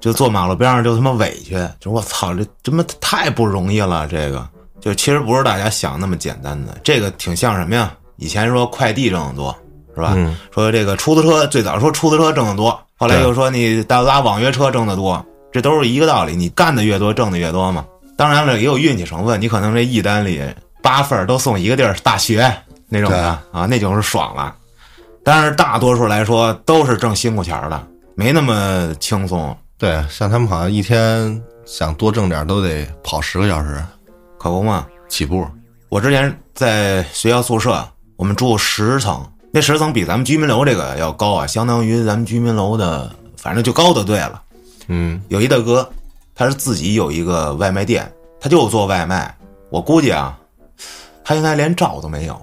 [0.00, 4.48] 就坐马路边上就他妈委屈，就我操，这他妈太不容易了，这个
[4.80, 7.92] 就其实不是大家想那么简单的，这个挺像什么呀？
[8.16, 9.54] 以前说快递挣得多，
[9.94, 10.14] 是吧？
[10.16, 17.84] 嗯说这个出租车最早说出租车挣得多，后来又说你拉拉网约车挣得多，这都是一个道理，你干的越多，挣的越多嘛。
[18.16, 20.42] 当然了，也有运气成分，你可能这一单里
[20.82, 22.50] 八份都送一个地儿，大学
[22.88, 24.54] 那种的啊，那就是爽了。
[25.22, 29.56] 但是大多数来说都是挣辛苦钱的，没那么轻松。
[29.80, 33.82] 对，像他们好像一天想多挣点都得跑十个小时
[34.38, 34.86] 可不嘛。
[35.08, 35.46] 起步。
[35.88, 37.82] 我之前在学校宿舍，
[38.16, 44.42] 我们住十层，那十层比咱们居民楼这个要高啊，相当于咱们居民楼的，反正就高的对了。
[44.88, 45.90] 嗯有一大哥，
[46.34, 49.34] 他是自己有一个外卖店，他就做外卖。
[49.70, 50.38] 我估计啊，
[51.24, 52.38] 他应该连照都没有，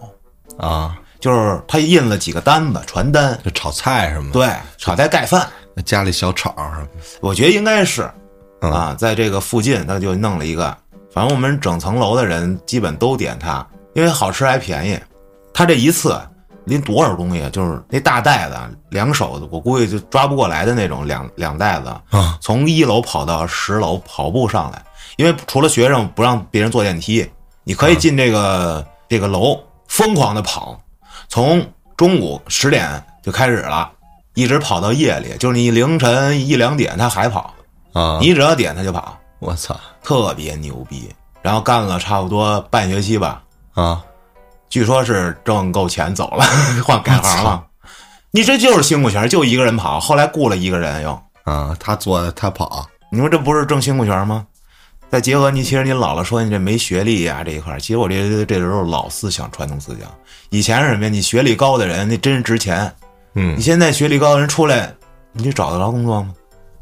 [0.57, 5.47] 啊，就是他印了几个单子，传单，就炒菜什么的，对，炒菜盖饭，
[5.83, 6.89] 家里小炒什么的。
[7.21, 8.09] 我觉得应该是
[8.61, 10.75] 嗯啊，在这个附近他就弄了一个，
[11.13, 14.99] 反正我们整层楼的人基本都点它，因为好吃还便宜。
[15.53, 16.19] 他这一次
[16.65, 17.49] 拎多少东西啊？
[17.49, 18.55] 就是那大袋子，
[18.89, 24.83] 两手，我估计就抓不过来的那种两两袋子啊，从一楼跑到十楼跑步上来，
[25.17, 27.27] 因为除了学生不让别人坐电梯，
[27.63, 30.79] 你可以进这个、这个楼疯狂的跑，
[31.29, 33.91] 从中午十点就开始了，
[34.37, 37.51] 一直跑到夜里，就是你凌晨一两点他还跑，
[37.93, 41.09] 啊，你只要点他就跑，我操特别牛逼。
[41.41, 43.41] 然后干了差不多半学期吧，
[43.73, 44.03] 啊！
[44.69, 46.45] 据说是挣够钱走了，
[46.85, 47.65] 换改行了。
[48.29, 51.19] 你这就是辛苦钱，就一个人跑，后来雇了一个人又。
[51.45, 54.45] 啊，他做他跑，你说这不是挣辛苦钱吗？
[55.09, 60.07] 再结合你，其实你姥姥说你这没学历呀、这一块儿，其实我这这都是老思想、传统思想。
[60.49, 61.09] 以前是什么呀？
[61.09, 62.93] 你学历高的人那真是值钱。
[63.33, 64.93] 嗯你现在学历高的人出来，
[65.31, 66.33] 你就找得着工作吗？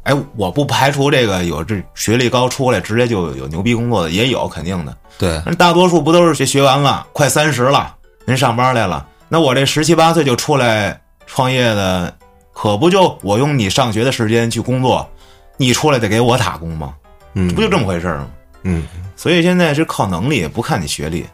[0.04, 4.96] 哎，我不排除这个有这学历高出来直接就有牛逼工作的，也有肯定的。
[5.18, 9.04] 对，那大多数不都是学学完了，快三十了，人上班来了。
[9.28, 12.14] 那我这十七八岁就出来创业的，
[12.52, 15.08] 可不就我用你上学的时间去工作，
[15.56, 16.94] 你出来得给我打工吗？
[17.34, 18.28] 嗯不就这么回事吗？
[18.62, 18.86] 嗯。
[19.16, 21.26] 所以现在是靠能力，不看你学历。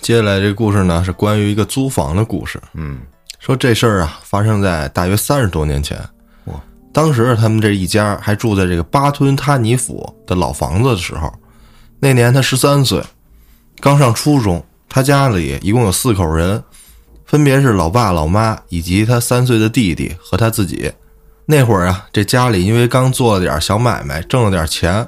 [0.00, 2.60] 接下来这故事呢是关于一个租房的故事。
[2.74, 3.00] 嗯
[3.38, 5.96] 说这事儿啊发生在大约三十多年前
[6.44, 6.54] 哇。
[6.92, 11.32] 当时他们这一家还住在这个巴吞塔尼府的老房子的时候，
[12.00, 13.02] 那年他十三岁，
[13.80, 14.64] 刚上初中。
[14.90, 16.64] 他家里一共有四口人，
[17.26, 20.90] 分别是老爸、老妈以及他三岁的弟弟和他自己。
[21.44, 25.06] 那会儿啊，这家里因为刚做了点小买卖，挣了点钱，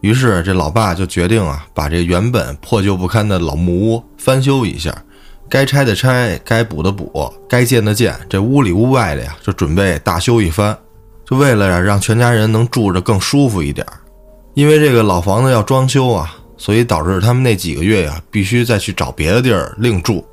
[0.00, 4.90] 于是这老爸就决定啊，把这原本破旧不堪的老木屋翻修一下，
[5.50, 10.78] 该拆的拆，该补的补，该建的建，这屋里屋外的呀，就准备大修一番，
[11.28, 13.84] 就为了呀让全家人能住着更舒服一点。
[14.54, 20.24] 因为这个老房子要装修啊，所以导致他们那几个月呀，必须再去找别的地儿另住。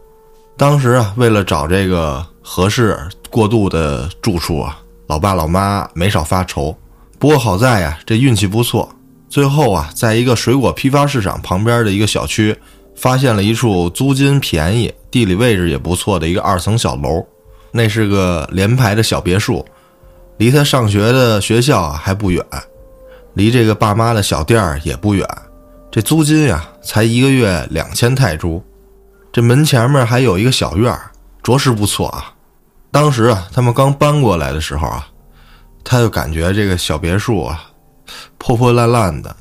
[0.56, 2.95] 当时啊，为了找这个合适
[3.32, 4.77] 过渡的住处啊，
[5.08, 6.75] 老爸老妈没少发愁。
[7.17, 8.88] 不过好在呀，这运气不错，
[9.27, 12.56] 最后啊，在一个水果批发市场旁边的一个小区，
[12.98, 17.26] 发现了一处租金便宜、地理位置也不错的一个二层小楼。
[17.72, 19.64] 那是个连排的小别墅，
[20.38, 22.44] 离他上学的学校还不远，
[23.36, 25.28] 离这个爸妈的小店儿也不远。
[25.92, 28.64] 这租金呀，才一个月两千泰铢。
[29.32, 31.12] 这门前面还有一个小院儿，
[31.44, 32.34] 着实不错啊。
[32.90, 35.08] 当时啊，他们刚搬过来的时候啊，
[35.84, 37.70] 他就感觉这个小别墅啊，
[38.38, 39.36] 破破烂烂的，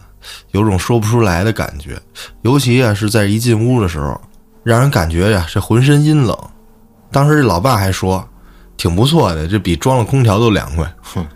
[0.50, 2.00] 有种说不出来的感觉。
[2.42, 4.20] 尤其啊是在一进屋的时候，
[4.62, 6.36] 让人感觉呀、这浑身阴冷。
[7.10, 8.28] 当时这老爸还说，
[8.76, 10.92] 挺不错的，这比装了空调都凉快。
[11.00, 11.26] 哼，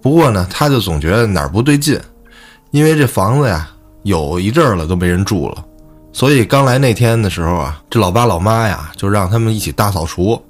[0.00, 2.00] 不过呢，他就总觉得哪儿不对劲，
[2.70, 3.68] 因为这房子呀
[4.04, 5.64] 有一阵儿了都没人住了，
[6.12, 10.40] 所以刚来那天的时候啊，这老爸老妈呀就让他们一起大扫除，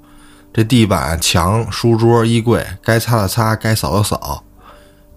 [0.53, 4.43] 这地板、墙、书桌、衣柜该擦的擦，该扫的扫，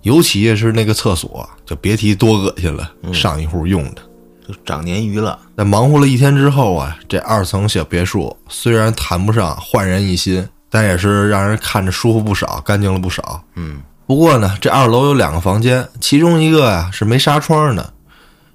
[0.06, 4.02] 尤其是那个厕所，就别提多恶心了，上一户用的。
[4.46, 5.36] 就长鲶鱼了。
[5.56, 13.42] 在忙活了一天之后啊，这二层小别墅虽然谈不上焕然一新，但也是让人看着舒服不少，干净了不少。
[13.56, 17.92] 嗯，不过呢，这二楼有两个房间，其中一个呀、是没纱窗的。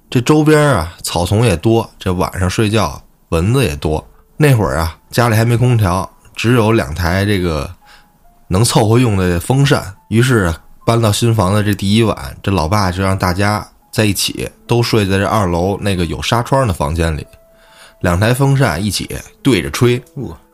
[0.08, 4.02] 这周边啊草丛也多，这晚上睡觉蚊子也多。
[4.38, 7.70] 那会儿啊家里还没空调，只有两台这个
[8.48, 9.94] 能凑合用的风扇。
[10.08, 17.26] 于是啊搬到新房的这第一晚，这老爸就让大家在一起都睡在这二楼那个有纱窗的房间里，
[18.00, 19.08] 两台风扇一起
[19.42, 20.02] 对着吹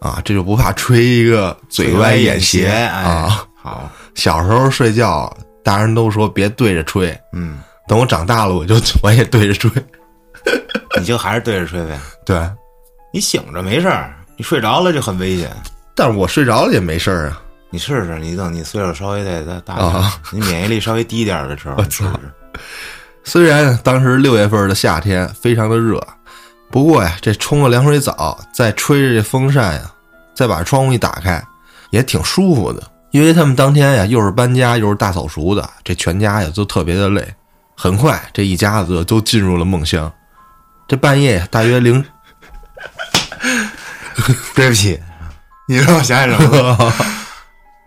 [0.01, 3.45] 啊，这就不怕吹一个嘴歪眼斜哎，啊。
[3.61, 7.19] 好， 小时候睡觉，大人都说别对着吹。
[7.33, 9.71] 嗯，等我长大了，我就我也对着吹。
[10.99, 11.99] 你就还是对着吹呗。
[12.25, 12.39] 对，
[13.13, 15.51] 你醒着没事儿，你睡着了就很危险。
[15.95, 17.43] 但是我睡着了也没事儿啊。
[17.71, 22.21] 你试试，你等你岁数稍微再再大点你免疫力稍微低点儿的时候，你试试。
[23.25, 26.03] 虽然当时六月份的夏天非常的热，
[26.71, 29.83] 不过呀，这冲个凉水澡，再吹着这风扇呀，
[30.35, 31.45] 再把窗户一打开，
[31.91, 32.83] 也挺舒服的。
[33.11, 37.27] 因为他们当天呀又是搬家又是大扫除的，这全家呀都特别的累。
[37.77, 40.11] 很快，这一家子都进入了梦乡。
[40.87, 42.03] 这半夜大约 零，
[44.55, 44.99] 对不起，
[45.69, 46.93] 你让我想起什么了？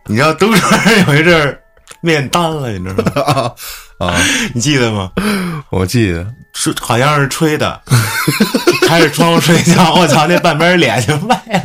[0.07, 1.59] 你知道东川有一阵儿
[2.01, 3.53] 面单了，你知道吗？
[4.07, 4.19] 啊，
[4.53, 5.11] 你记得吗？
[5.69, 7.79] 我记得吹好像是吹的，
[8.87, 11.61] 开着窗户睡觉， 我操，那半边脸就歪了，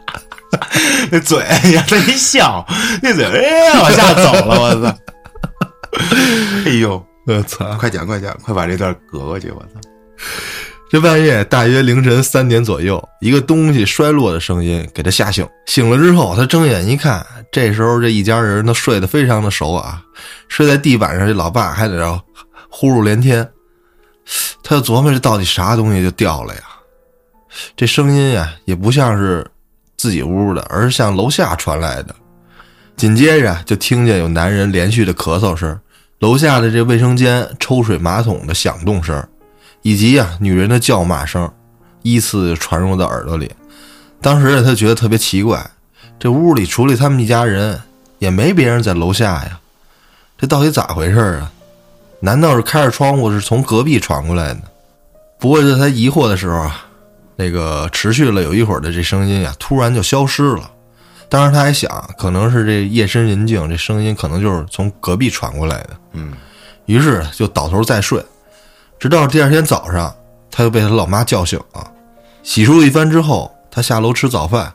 [1.12, 1.38] 那嘴
[1.72, 2.66] 呀，他一笑，
[3.02, 4.98] 那嘴哎往下走了，我操！
[6.64, 7.74] 哎呦，我操！
[7.78, 9.80] 快讲快讲，快把这段隔过去，我操！
[10.88, 15.46] 这半夜大约凌晨三点左右，一个东西摔落的声音给他吓醒。
[15.66, 20.00] 醒了之后，他睁眼一看，这时候这一家人都睡得非常的熟啊，
[20.48, 22.22] 睡在地板上，这老爸还在这
[22.70, 23.46] 呼噜连天。
[24.62, 26.60] 他就琢磨这到底啥东西就掉了呀？
[27.76, 29.44] 这声音呀，也不像是
[29.96, 32.14] 自己屋的，而是向楼下传来的。
[32.96, 35.78] 紧接着就听见有男人连续的咳嗽声，
[36.20, 39.26] 楼下的这卫生间抽水马桶的响动声。
[39.86, 41.48] 以及啊，女人的叫骂声
[42.02, 43.48] 依次传入到耳朵里。
[44.20, 45.64] 当时他觉得特别奇怪，
[46.18, 47.80] 这屋里除了他们一家人，
[48.18, 49.60] 也没别人在楼下呀。
[50.36, 51.52] 这到底咋回事啊？
[52.18, 54.62] 难道是开着窗户是从隔壁传过来的？
[55.38, 56.84] 不过在他疑惑的时候啊，
[57.36, 60.68] 那个持续了有一会儿的这声音呀，突然就消失了。
[61.28, 65.90] 当时他还想，可能是这夜深人静，这声音可能就是从隔壁传过来的。
[66.14, 66.32] 嗯，
[66.86, 68.20] 于是就倒头再睡。
[68.98, 70.14] 直到第二天早上，
[70.50, 71.90] 他又被他老妈叫醒了。
[72.42, 74.72] 洗漱一番之后，他下楼吃早饭。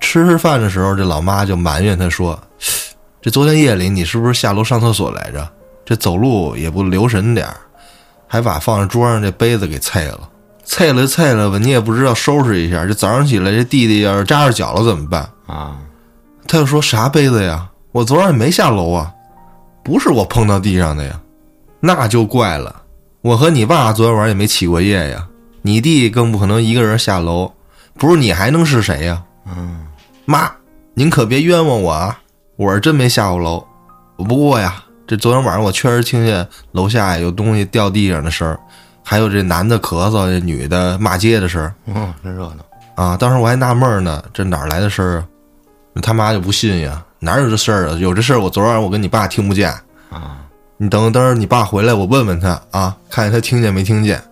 [0.00, 2.38] 吃吃饭的时候，这老妈就埋怨他说
[3.22, 5.48] ：“这昨天夜里你是不是下楼上厕所来着？
[5.84, 7.56] 这走路也不留神点儿，
[8.26, 10.28] 还把放在桌上这杯子给碎了。
[10.64, 12.84] 碎了碎了吧，你也不知道收拾一下。
[12.84, 15.78] 这早上起来，这弟弟要是扎着脚了怎么办？”啊，
[16.46, 17.66] 他又说：“啥杯子呀？
[17.92, 19.10] 我昨晚也没下楼啊，
[19.82, 21.18] 不是我碰到地上的呀，
[21.80, 22.74] 那就怪了。”
[23.24, 25.26] 我和你爸昨天晚上也没起过夜呀，
[25.62, 27.50] 你弟更不可能一个人下楼，
[27.94, 29.22] 不是你还能是谁呀？
[29.46, 29.86] 嗯，
[30.26, 30.52] 妈，
[30.92, 32.18] 您可别冤枉我啊，
[32.56, 33.66] 我是真没下过楼。
[34.18, 38.60] 不过呀，这昨天晚上我确实听见楼下有东西掉地上的声儿，
[39.02, 41.74] 还有这男的咳嗽，这女的骂街的声儿。
[41.86, 43.16] 嗯，真热闹啊！
[43.16, 45.24] 当时我还纳闷呢，这哪来的声儿啊？
[46.02, 47.96] 他妈就不信呀，哪有这事儿啊？
[47.98, 49.72] 有这事儿，我昨晚我跟你爸听不见
[50.10, 50.43] 啊。
[50.76, 54.22] 你等等会儿你爸回来，我问问他啊，看见他听见没听见。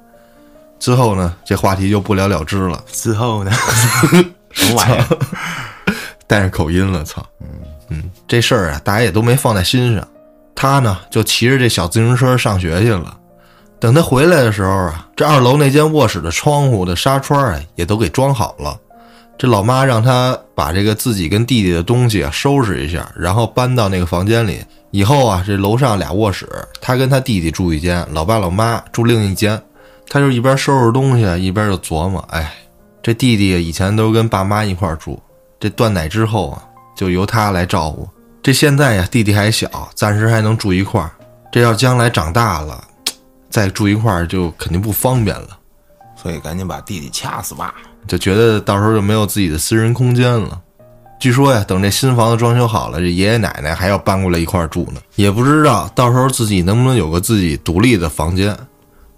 [0.81, 2.83] 之后呢，这话题就不了了之了。
[2.91, 3.53] 之后呢，
[4.51, 5.07] 什么玩意儿？
[6.27, 7.25] 带上口音了，操！
[7.41, 7.47] 嗯
[7.91, 10.07] 嗯，这事儿啊，大家也都没放在心上。
[10.55, 13.17] 他呢，就骑着这小自行车上学去了。
[13.79, 18.77] 等他回来的时候啊，这二楼那间卧室的窗户的纱窗啊，也都给装好了。
[19.39, 24.65] 这老妈让他把这个自己跟弟弟的东西啊收拾一下，然后搬到那个房间里。
[24.93, 26.47] 以后啊，这楼上俩卧室，
[26.81, 29.61] 他跟他弟弟住一间，老爸老妈住另一间。
[30.07, 32.53] 他就一边收拾东西，一边就琢磨：哎，
[33.03, 35.19] 这弟弟以前都跟爸妈一块住，
[35.59, 36.63] 这断奶之后啊，
[36.95, 38.07] 就由他来照顾。
[38.43, 41.11] 这现在呀，弟弟还小，暂时还能住一块儿。
[41.51, 42.85] 这要将来长大了，
[43.49, 45.49] 再住一块儿就肯定不方便了。
[46.15, 47.75] 所以赶紧把弟弟掐死吧，
[48.07, 50.61] 就觉得到时候就没有自己的私人空间了。
[51.23, 55.01] 据说呀，等这新房子装修好了，这爷爷奶奶还要搬过来一块儿住呢。
[55.15, 58.59] 也不知道到时候自己能不能有个自己独立的房间。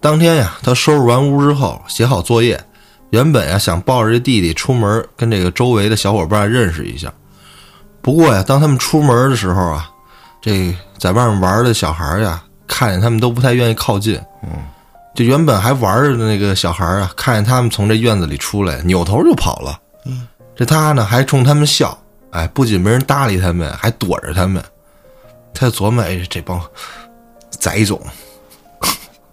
[0.03, 2.62] 当天呀，他收拾完屋之后，写好作业，
[3.09, 7.11] 原本呀想抱着这弟弟出门，跟这个周围的小伙伴认识一下。
[8.03, 9.90] 不过呀，当他们出门的时候啊，
[10.43, 14.21] 这在外面玩的小孩呀，看见他们都不太愿意靠近。
[14.43, 14.51] 嗯，
[15.14, 19.81] 就原本还玩着的那个小孩啊，看见他们从这院子里出来，扭头就跑了。
[20.05, 20.29] 嗯。
[20.57, 21.97] 这他呢还冲他们笑，
[22.31, 24.62] 哎，不仅没人搭理他们，还躲着他们。
[25.53, 26.61] 他琢磨，哎，这帮
[27.59, 28.01] 崽种，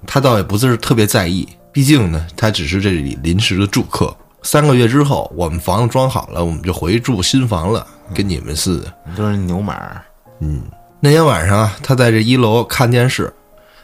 [0.05, 4.15] 他倒也不是特别在意，毕竟呢，他只是这里临时的住客。
[4.43, 8.93] 三个月之后，我们房子装好了，我们就回住新房了，跟你们似的。
[9.15, 10.01] 都是牛马。
[10.39, 10.63] 嗯，
[10.99, 13.32] 那天晚上啊，他在这一楼看电视，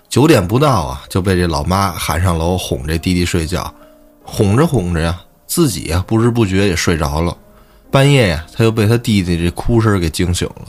[0.09, 3.71] 九点不到啊，就被这老妈喊上楼哄这弟弟睡觉，
[4.23, 5.21] 哄着哄着呀。
[5.57, 7.35] 自己呀，不知不觉也睡着了。
[7.89, 10.65] 半夜呀，他又被他弟弟这哭声给惊醒了。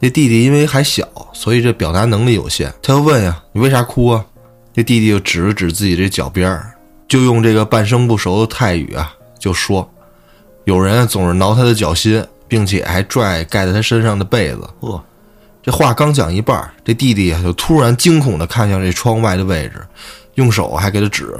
[0.00, 2.72] 这弟弟因为还小，所以这表达能力有限。
[2.80, 4.24] 他又问呀：“你为啥哭啊？”
[4.72, 6.70] 这弟弟就指了指自己这脚边儿，
[7.08, 9.90] 就用这个半生不熟的泰语啊，就说
[10.62, 15.02] ：“有人总是挠他的脚心，并且还拽盖在他身上的被子。”呵，
[15.60, 19.84] 这话刚讲一半，这弟弟啊就突然惊恐地看向这窗外的位置，
[20.36, 21.36] 用手还给他指。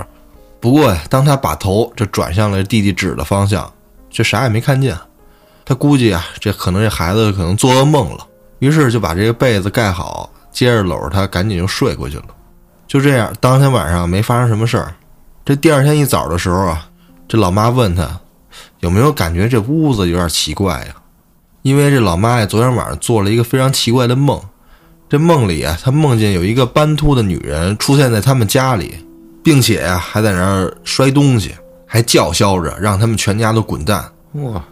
[0.60, 3.72] 不过呀，当他把头这转向了弟弟指的方向，
[4.10, 4.96] 却啥也没看见。
[5.64, 8.26] 他估计啊，这可能这孩子可能做噩梦了，
[8.58, 12.24] 于是就把这个被子盖好，接着搂着他，赶紧就睡过去了。
[12.86, 14.94] 就这样，当天晚上没发生什么事儿。
[15.44, 16.88] 这第二天一早的时候啊，
[17.26, 18.20] 这老妈问他
[18.80, 20.94] 有没有感觉这屋子有点奇怪呀？
[21.62, 24.40] 因为这老妈呀，昨天晚上做了一个非常奇怪的梦。
[25.08, 29.04] 这梦里啊，她梦见有一个斑秃的女人出现在他们家里，
[29.42, 31.54] 并且呀，还在那儿摔东西，
[31.86, 34.04] 还叫嚣着让他们全家都滚蛋。
[34.32, 34.64] 哇，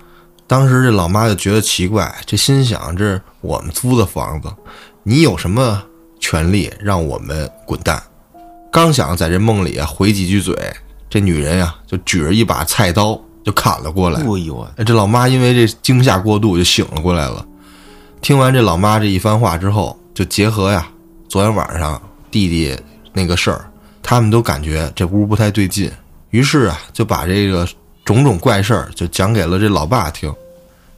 [0.47, 4.49] 当时这老妈就觉得奇怪，这心想：这我们租的房子，
[5.03, 5.83] 你有什么
[6.21, 8.03] 权利让我们滚蛋？
[8.71, 10.55] 刚想在这梦里啊回几句嘴，
[11.09, 14.21] 这女人呀就举着一把菜刀就砍了过来。
[14.77, 17.45] 哎这老妈因为这惊吓过度就醒了过来了。
[18.21, 20.87] 听完这老妈这一番话之后，就结合呀
[21.29, 22.01] 昨天晚上
[22.31, 22.79] 弟弟
[23.13, 23.71] 那个事儿，
[24.03, 25.91] 他们都感觉这屋不太对劲，
[26.31, 27.67] 于是啊就把这个
[28.05, 30.33] 种种怪事儿就讲给了这老爸听。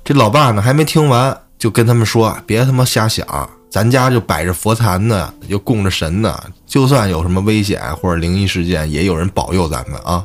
[0.05, 3.27] 这老爸呢还没听完，就跟他们说：“别他妈瞎想，
[3.71, 10.25] 咱家就摆着佛坛呢，又供着神呢，就算有什么危险或者灵异事件，也有人保佑咱们啊，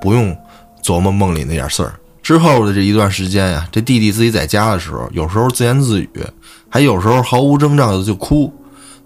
[0.00, 0.36] 不用
[0.82, 6.10] 琢磨梦里那点事儿。”之后的这一段时间呀，这弟弟自己在家的时候，有时候自言自语，
[6.68, 8.52] 还有时候毫无征兆的就哭，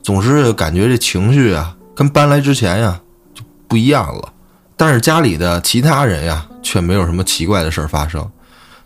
[0.03, 3.01] 总是感觉这情绪啊，跟搬来之前呀
[3.35, 4.33] 就不一样了。
[4.77, 8.27] 但是家里的其他人呀，却没有什么奇怪的事儿发生。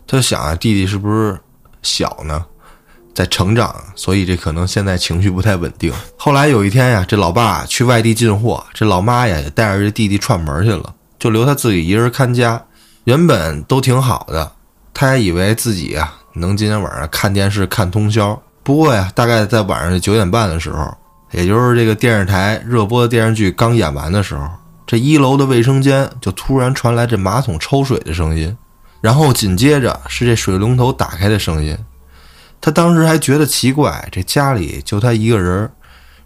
[0.05, 1.39] 他就想啊，弟弟是不是
[1.81, 2.45] 小呢，
[3.13, 5.93] 在成长，所以这可能现在情绪不太稳定。
[6.17, 12.61] 后来有一天呀，这老爸去外地进货，这老妈呀也带着这弟弟串门去了，就留他自己一人看家。
[13.05, 14.51] 原本都挺好的，
[14.93, 18.39] 他还以为自己呀能今天晚上看电视看通宵。
[18.63, 20.93] 不过呀，大概在晚上九点半的时候，
[21.35, 24.47] 也就是这个电视台热播的电视剧刚演完的时候，
[24.87, 28.55] 这一楼的卫生间就突然传来这马桶抽水的声音，
[29.01, 31.77] 然后紧接着是这水龙头打开的声音。
[32.61, 35.69] 他当时还觉得奇怪，这家里就他一个人，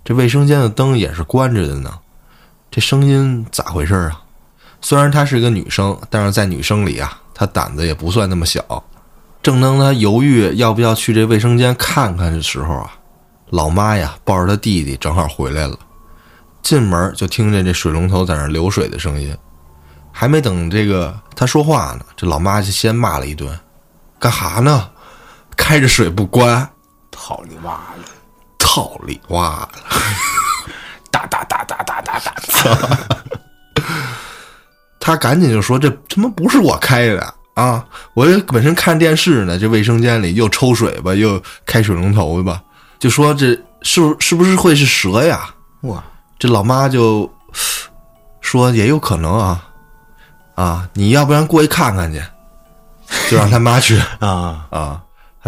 [0.05, 1.91] 这卫生间的灯也是关着的呢，
[2.69, 4.21] 这声音咋回事啊？
[4.79, 8.61] 虽然她是一个女生，但是在女生里啊，她胆子也不算那么小。
[9.41, 12.91] 正当她犹豫要不要去这卫生间看看的时候啊，
[13.49, 15.77] 老妈呀抱着她弟弟正好回来了，
[16.61, 19.35] 进门就听见这水龙头在那流水的声音。
[20.11, 23.57] 还没等这个他说话呢，这老妈就先骂了一顿
[24.19, 24.89] ：“干哈呢？
[25.55, 26.69] 开着水不关，
[27.11, 28.03] 操你妈的！
[28.59, 29.73] 操你妈的！”
[31.11, 32.99] 哒哒哒哒哒哒哒！
[34.99, 37.85] 他赶紧就说：“这他妈不是我开的啊！
[38.13, 42.61] 我这本身看电视呢，这卫生间里又抽水吧，又开水龙头吧，
[42.99, 45.49] 就说这是是不是会是蛇呀？”
[45.81, 46.03] 哇，
[46.37, 47.31] 这老妈就
[48.41, 49.67] 说：“也有可能啊，
[50.55, 52.21] 啊，你要不然过去看看去。”
[53.27, 55.01] 就让他妈去 啊啊，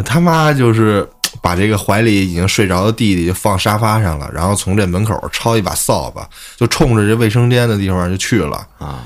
[0.04, 1.08] 他妈就是
[1.42, 6.28] 把这个怀里已经睡着的弟弟就放沙发上了，然后从这门口抄一把扫把，
[6.58, 8.66] 就冲着这卫生间的地方就去了。
[8.80, 9.04] 啊！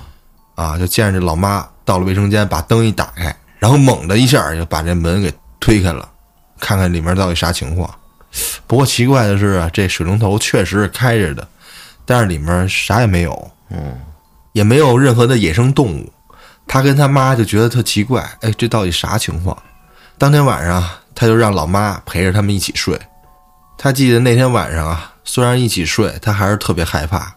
[0.56, 6.08] 啊，就见着这老妈到了卫生间，把灯一打开，然后猛的一下就把这门给推开了，
[6.58, 7.94] 看看里面到底啥情况。
[8.68, 11.48] 不过奇怪的是啊，这水龙头确实是开着的，
[12.06, 14.00] 但是里面啥也没有，嗯，
[14.54, 16.12] 也没有任何的野生动物。
[16.68, 19.56] 他跟他妈就觉得特奇怪，哎，这到底啥情况？
[20.18, 20.84] 当天晚上，
[21.14, 23.00] 他就让老妈陪着他们一起睡。
[23.78, 27.34] 他记得那天晚上啊，虽然一起睡，他还是特别害怕。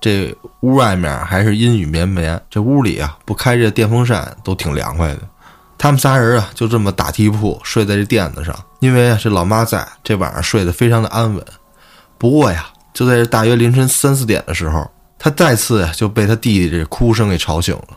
[0.00, 5.20] 这屋外面还是阴雨绵绵，这屋里啊不开着电风扇都挺凉快的。
[5.82, 11.42] 他们仨人啊就这么打地铺睡在这垫子上，因为啊这老妈在这晚上睡得非常的安稳。
[12.18, 14.86] 不过呀，就在这大约凌晨三四点的时候，
[15.18, 17.96] 他再次呀就被他弟弟这哭声给吵醒了。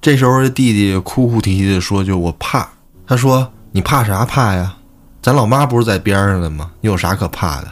[0.00, 2.68] 这时候这弟弟哭哭啼啼的说：“就我怕。”
[3.06, 4.74] 他说：“你怕啥怕呀？
[5.22, 6.72] 咱老妈不是在边上的吗？
[6.80, 7.68] 你有啥可怕的？”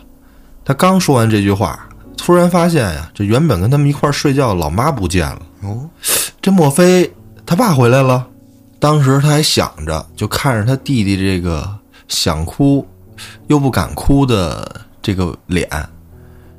[0.64, 1.84] 他刚说完这句话。
[2.16, 5.40] 突然发现呀，这原本跟他们一块睡觉的老妈不见了。
[5.62, 5.88] 哦，
[6.40, 7.12] 这莫非
[7.44, 8.26] 他爸回来了？
[8.81, 11.68] 当时他还想着，就看着他弟弟这个
[12.07, 12.87] 想哭
[13.49, 15.68] 又不敢哭的这个脸，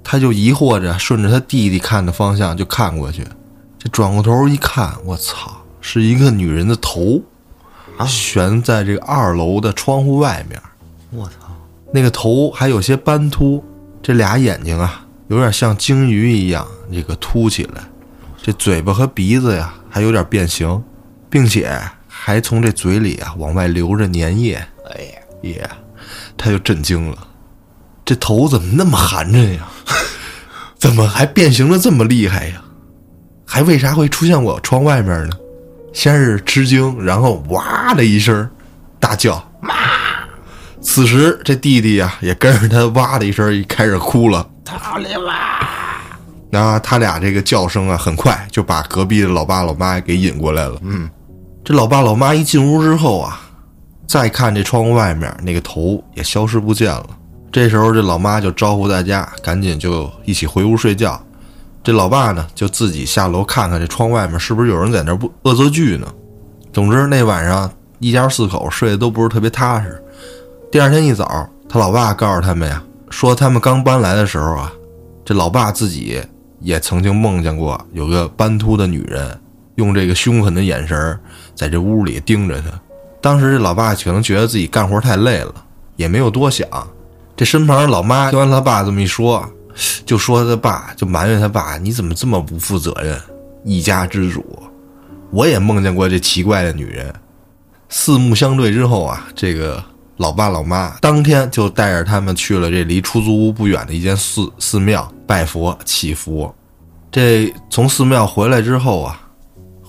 [0.04, 3.26] 他就疑惑着，顺着他弟弟看的方向就看过去。
[3.78, 7.22] 这转过头一看，我操，是一个女人的头，
[8.06, 10.62] 悬在这个二楼的窗户外面。
[11.12, 11.48] 我操，
[11.94, 13.64] 那个头还有些斑秃，
[14.02, 15.06] 这俩眼睛啊。
[15.30, 17.84] 有点像鲸鱼一样，这个凸起来，
[18.42, 20.84] 这嘴巴和鼻子呀还有点变形，
[21.30, 21.72] 并且
[22.22, 24.56] 还从这嘴里啊往外流着粘液。
[24.94, 25.12] 哎呀，
[25.44, 25.70] 耶，
[26.38, 27.18] 他就震惊了，
[28.04, 29.66] 这头怎么那么寒碜呀？
[30.78, 32.62] 怎么还变形的这么厉害呀？
[33.46, 35.36] 还为啥会出现我窗外面呢？
[35.94, 38.48] 先是吃惊，然后哇的一声
[39.00, 39.74] 大叫妈。
[40.82, 44.48] 此时这弟弟呀也跟着他哇的一声，一开始哭了。
[44.66, 45.68] 操你妈！
[46.52, 50.80] 那他俩这个叫声啊，很快就把隔壁的老爸老妈给引过来了。
[50.82, 51.10] 嗯，
[51.70, 53.40] 这老爸老妈一进屋之后啊，
[54.08, 57.06] 再看这窗户外面那个头也消失不见了。
[57.52, 61.24] 这时候这老妈就招呼大家赶紧就一起回屋睡觉。
[61.84, 66.08] 这老爸呢就自己下楼看看这窗外面是不是有人在那不恶作剧呢。
[66.74, 70.04] 总之那晚上一家四口睡得都不是特别踏实。
[70.72, 74.74] 第二天一早，他老爸告诉他们呀，说他们刚搬来的时候啊，
[75.24, 76.20] 这老爸自己
[76.62, 79.40] 也曾经梦见过有个斑秃的女人，
[79.76, 81.20] 用这个凶狠的眼神儿
[81.60, 82.68] 在这屋里盯着他。
[83.20, 85.54] 当时这老爸可能觉得自己干活太累了，
[85.98, 86.66] 也没有多想。
[87.36, 89.46] 这身旁老妈听完他爸这么一说，
[90.06, 93.20] 就说他爸就埋怨他爸：“你怎么这么不负责任？
[93.66, 94.46] 一家之主，
[95.32, 97.14] 我也梦见过这奇怪的女人。”
[97.90, 99.84] 四目相对之后啊，这个
[100.16, 106.50] 老爸老妈当天就带着他们去了这离出租屋不远的一间寺寺庙拜佛祈福。
[107.12, 109.20] 这从寺庙回来之后啊，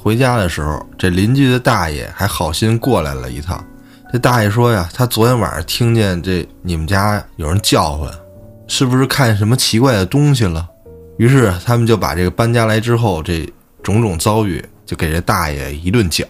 [0.03, 3.62] 回家的时候，这邻居的大爷还好心过来了一趟。
[4.11, 8.11] 这大爷说呀，他昨天晚上听见这你们家有人叫唤，
[8.66, 10.66] 是不是看见什么奇怪的东西了？
[11.18, 13.46] 于是他们就把这个搬家来之后这
[13.82, 16.26] 种种遭遇就给这大爷一顿讲。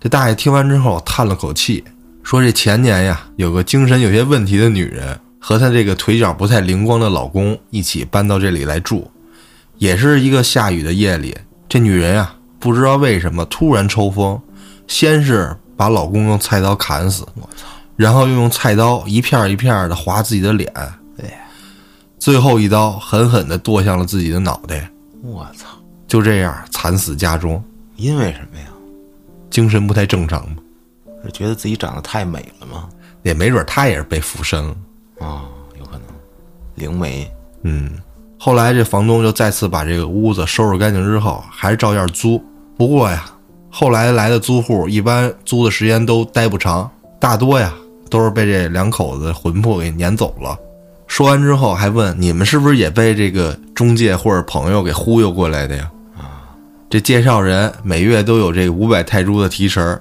[0.00, 1.84] 这大爷听完之后叹了口气，
[2.22, 9.10] 说这前年呀，有个精神有些问题的女人和她这个腿脚不太灵光的老公一起搬到这里来住，
[9.76, 11.36] 也是一个下雨的夜里，
[11.68, 14.40] 这女人呀不知道为什么突然抽风，
[14.86, 20.72] 先是把老公用菜刀砍死，我操，然后又用菜刀一片一片的划自己的脸，
[21.16, 21.28] 对，
[22.20, 24.88] 最后一刀狠狠的剁向了自己的脑袋，
[25.24, 25.66] 我操！
[26.06, 27.60] 就这样惨死家中，
[27.96, 28.66] 因为什么呀？
[29.50, 30.58] 精神不太正常吗，
[31.24, 32.88] 是觉得自己长得太美了吗？
[33.24, 34.76] 也没准她也是被附身了。
[35.18, 35.42] 啊、
[35.76, 36.02] 有可能，
[36.76, 37.28] 灵媒。
[37.62, 37.90] 嗯，
[38.38, 42.40] 后来这房东就再次把这个屋子收拾干净之后，还是照样租。
[42.76, 43.24] 不过呀，
[43.70, 47.72] 后来来的租户一般租的时间都待不长，大多呀
[48.10, 50.56] 都是被这两口子魂魄给撵走了。
[51.06, 55.90] 说完之后还问你们是不是也被这个中介或者朋友给忽悠过来的呀？
[56.16, 56.42] 啊
[56.88, 60.00] 这介绍人每月都有这五百泰铢的提成，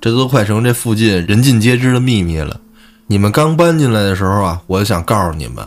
[0.00, 2.60] 这都快成这附近人尽皆知的秘密了。
[3.06, 5.62] 你们刚搬进来的时候啊，我就想告诉你们，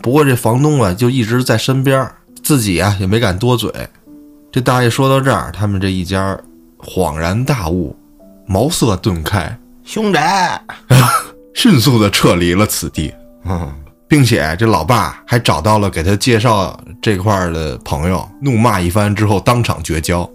[0.00, 2.10] 不过这房东啊就一直在身边，
[2.42, 3.70] 自己啊也没敢多嘴。
[4.56, 6.34] 这大爷说到这儿，他们这一家
[6.78, 7.94] 恍然大悟，
[8.46, 9.54] 茅塞顿开，
[9.84, 10.58] 凶宅。
[11.54, 13.12] 迅速的撤离了此地，
[13.44, 13.70] 嗯，
[14.08, 20.26] 并且这老爸还找到了给他介绍这块儿的朋友，怒骂一番之后当场绝交。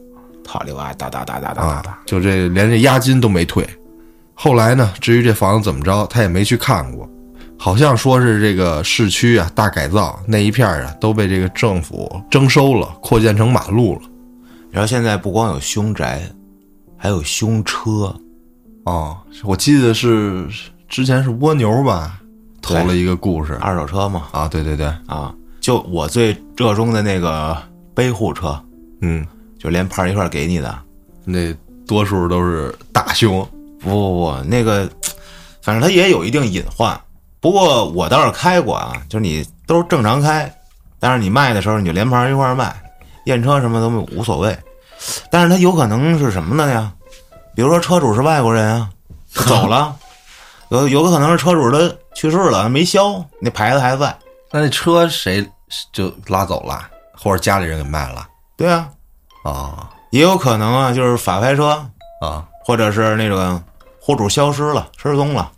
[0.43, 3.67] 套里哇哒哒哒哒哒哒啊。，就这连这押金都没退。
[4.35, 7.09] 后来呢，至于这房子怎么着，他也没去看过，
[7.57, 14.01] 好像说是这个市区啊大改造那一片啊都被这个政府征收了，扩建成马路了。
[14.71, 16.21] 然后现在不光有凶宅，
[16.97, 18.15] 还有凶车。
[18.85, 20.47] 哦，我记得是
[20.89, 22.19] 之前是蜗牛吧，
[22.61, 27.55] 投了一个故事二手车嘛，啊，对对对，啊，就我最热衷的那个
[27.93, 28.59] 背户车，
[29.01, 29.23] 嗯，
[29.59, 30.79] 就连牌儿一块儿给你的。
[31.23, 31.53] 那
[31.85, 33.47] 多数都是大凶，
[33.79, 34.89] 不不不，那个，
[35.61, 36.99] 反正它也有一定隐患。
[37.39, 40.51] 不过我倒是开过啊，就是你都是正常开，
[40.99, 42.75] 但是你卖的时候你就连牌儿一块儿卖，
[43.25, 44.57] 验车什么都无所谓。
[45.29, 46.91] 但是他有可能是什么呢呀？
[47.55, 48.89] 比如说车主是外国人啊，
[49.33, 49.95] 走了，
[50.69, 54.15] 有有可能是车主他去世了没销，那牌子还在。
[54.51, 55.47] 那那车谁
[55.91, 58.89] 就拉走了，或者家里人给卖了对啊，
[59.43, 61.69] 啊也有可能啊，就是法拍车，
[62.21, 63.61] 啊或者是那种
[63.99, 65.51] 货主消失了、失踪了、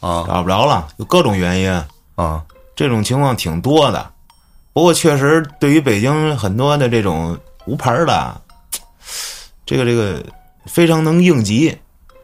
[0.00, 1.82] 啊找不着了，有各种原因。
[2.16, 2.44] 啊！
[2.76, 4.10] 这种情况挺多的。
[4.80, 8.40] 不过确实，对于北京很多的这种无牌儿的，
[9.66, 10.24] 这个这个
[10.64, 11.76] 非常能应急，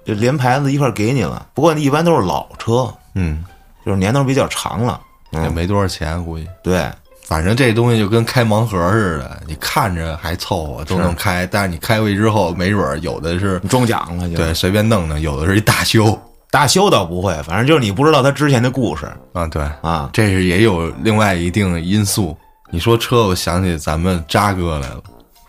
[0.07, 1.49] 就连牌子一块儿给你了。
[1.53, 3.45] 不过一般都是老车，嗯，
[3.85, 4.99] 就是年头比较长了。
[5.33, 6.49] 嗯，也没多少钱，估计。
[6.63, 6.91] 对，
[7.27, 14.35] 反正这东西就跟开盲盒似的，你看着还凑合都能开，但是你开回去之后，没准儿有的是你中奖了就。
[14.35, 16.19] 对，随便弄弄，有的是一大修
[16.51, 19.47] 大修倒不会，反正就是你不知道他之前的故事啊。
[19.49, 20.09] 对，啊。
[20.15, 22.35] 这是也有另外一定的因素。
[22.71, 25.03] 你说车，我想起咱们渣哥来了，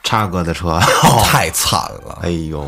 [0.04, 0.80] 渣哥的车，
[1.26, 2.20] 太惨了。
[2.22, 2.66] 哎呦，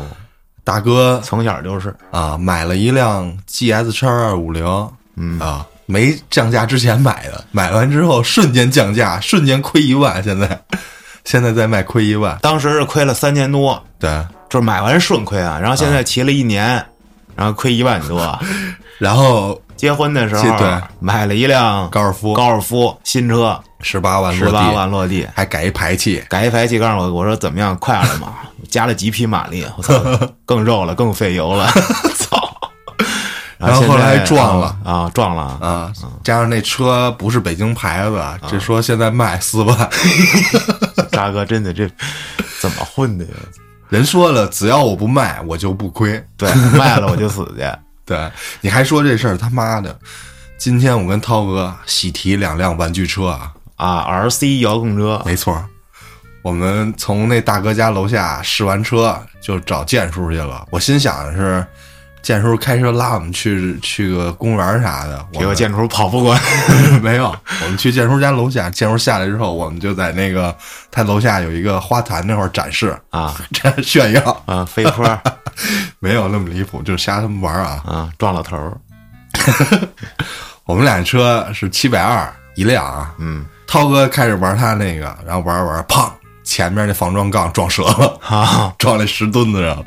[0.64, 1.94] 大哥从小就是。
[2.10, 4.64] 啊，买了一辆 GS 叉二五零，
[5.16, 5.38] 嗯。
[5.40, 10.22] 啊，没降价之前买的，买完之后瞬间降价，瞬间亏一万。
[10.22, 10.60] 现在，
[11.24, 12.38] 现在在卖亏一万。
[12.42, 14.10] 当时是亏了三千多，对，
[14.48, 16.84] 就是买完顺亏啊，然后现在骑了一年，
[17.34, 18.38] 然后亏一万多。
[18.98, 20.80] 然后结婚的时候，对。
[20.98, 22.34] 买了一辆高尔夫。
[22.34, 28.34] 高尔夫新车，十八万十落地，八万落地，还改一排气，改一排气，告诉我，我说怎么样，快了吗？
[28.68, 29.94] 加了几匹马力，我操，
[30.46, 31.68] 更肉了，更费油了，
[32.16, 32.56] 操！
[33.58, 35.92] 然后后来还撞了啊啊，撞了，啊，
[36.24, 39.90] 加上那车不是北京牌子，这说现在卖四万，
[41.10, 41.86] 大哥真的这
[42.60, 43.30] 怎么混的呀？
[43.88, 46.24] 人说了，只要我不卖，我就不亏。
[46.36, 47.68] 对，卖了我就死去。
[48.06, 49.98] 对，你还说这事儿，他妈的！
[50.56, 53.50] 今天我跟涛哥喜提两辆玩具车啊，
[53.80, 55.64] 啊，RC 遥控车，没错儿，
[56.42, 60.66] 我们从那大哥家楼下试完车，就找建叔去了。
[60.70, 61.64] 我心想的是，
[62.20, 66.40] 建叔开车拉我们去去个公园啥的，结果建叔跑不过来，
[67.00, 70.54] 没有，我们去建叔家楼下，建叔下来之后，我们就在那个
[70.90, 75.18] 他楼下有一个花坛那块儿展示， 啊这炫耀，啊，飞坡
[76.00, 77.82] 没有那么离谱，就是瞎他们玩啊。
[77.86, 78.76] 啊，撞了头儿，
[80.64, 86.10] 我们俩车是七百二一辆啊，嗯，涛哥开始玩他那个，然后玩着玩着，砰，
[86.42, 89.84] 前面那防撞杠撞折了，啊，撞那石墩子上了。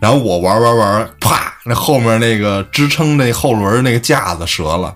[0.00, 4.94] 然后我玩玩玩，啪，那后面那个支撑那后轮那个架子折了。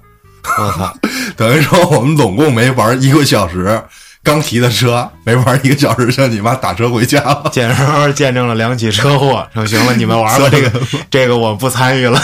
[0.57, 0.95] 我操，
[1.36, 3.82] 等于说我们总共没玩一个小时，
[4.22, 7.51] 刚提的车没玩一个小时，就你妈打车回家了。
[7.51, 10.80] 简直见证了两起车祸，说行了，你们玩吧， 这个
[11.11, 12.22] 这个我不参与了，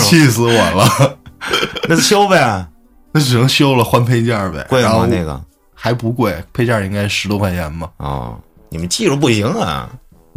[0.00, 1.16] 气死我了！
[1.90, 2.64] 那就修呗，
[3.10, 5.08] 那只能修了换配件呗，贵然后吗？
[5.10, 5.40] 那个
[5.86, 7.88] 还不贵，配件应该十多块钱吧。
[7.98, 8.36] 哦，
[8.70, 9.88] 你们技术不行啊。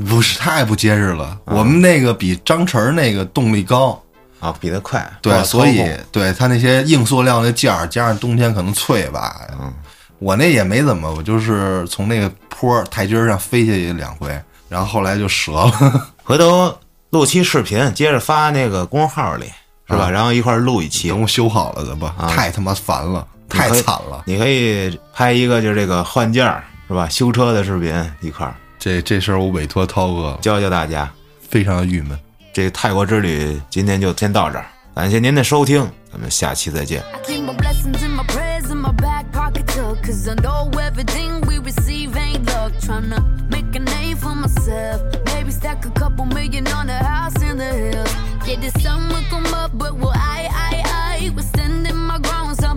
[0.08, 4.02] 不是太不结实了，我们那个比张晨那个动力高，
[4.40, 9.42] 啊，比他快，对，多所以对它那些硬塑料那件儿，加上冬天可能脆吧。
[9.60, 9.74] 嗯，
[10.20, 14.30] 我那也没怎么，我就是从那个坡儿台阶儿上飞下去两回，
[14.70, 16.10] 然后后来就折了。
[16.24, 16.74] 回头
[17.10, 19.52] 录期视频，接着发那个公众号里，
[19.90, 20.10] 是吧？
[20.10, 21.10] 然后一块儿录一期。
[21.10, 21.22] 等。
[21.22, 22.30] 我修好了的吧，啊。
[22.30, 24.24] 太他妈烦了，太惨了。
[24.26, 27.10] 你可以拍一个就是这个换件儿是吧？
[27.10, 31.10] 修车的视频一块儿这这事儿我委托涛哥，教教大家。
[31.50, 32.18] 非常的郁闷。
[32.54, 37.02] 这个泰国之旅今天就先到这儿，感谢您的收听，咱们下期再见。
[37.12, 39.96] I keep my blessings in my prayers in my back pocket too.
[40.04, 42.74] Cause I know everything we receive ain't luck.
[42.82, 45.02] Tryna make a name for myself.
[45.26, 48.16] Maybe stack a couple million on a house in the hills.
[48.46, 51.32] Yeah, the sun will come up, but will I, I, I?
[51.36, 51.89] We're standing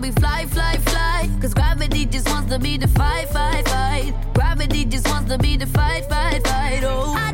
[0.03, 1.31] we fly, fly, fly.
[1.41, 4.13] Cause gravity just wants to be the fight, fight, fight.
[4.35, 6.81] Gravity just wants to be the fight, fight, fight.
[6.83, 7.32] Oh, I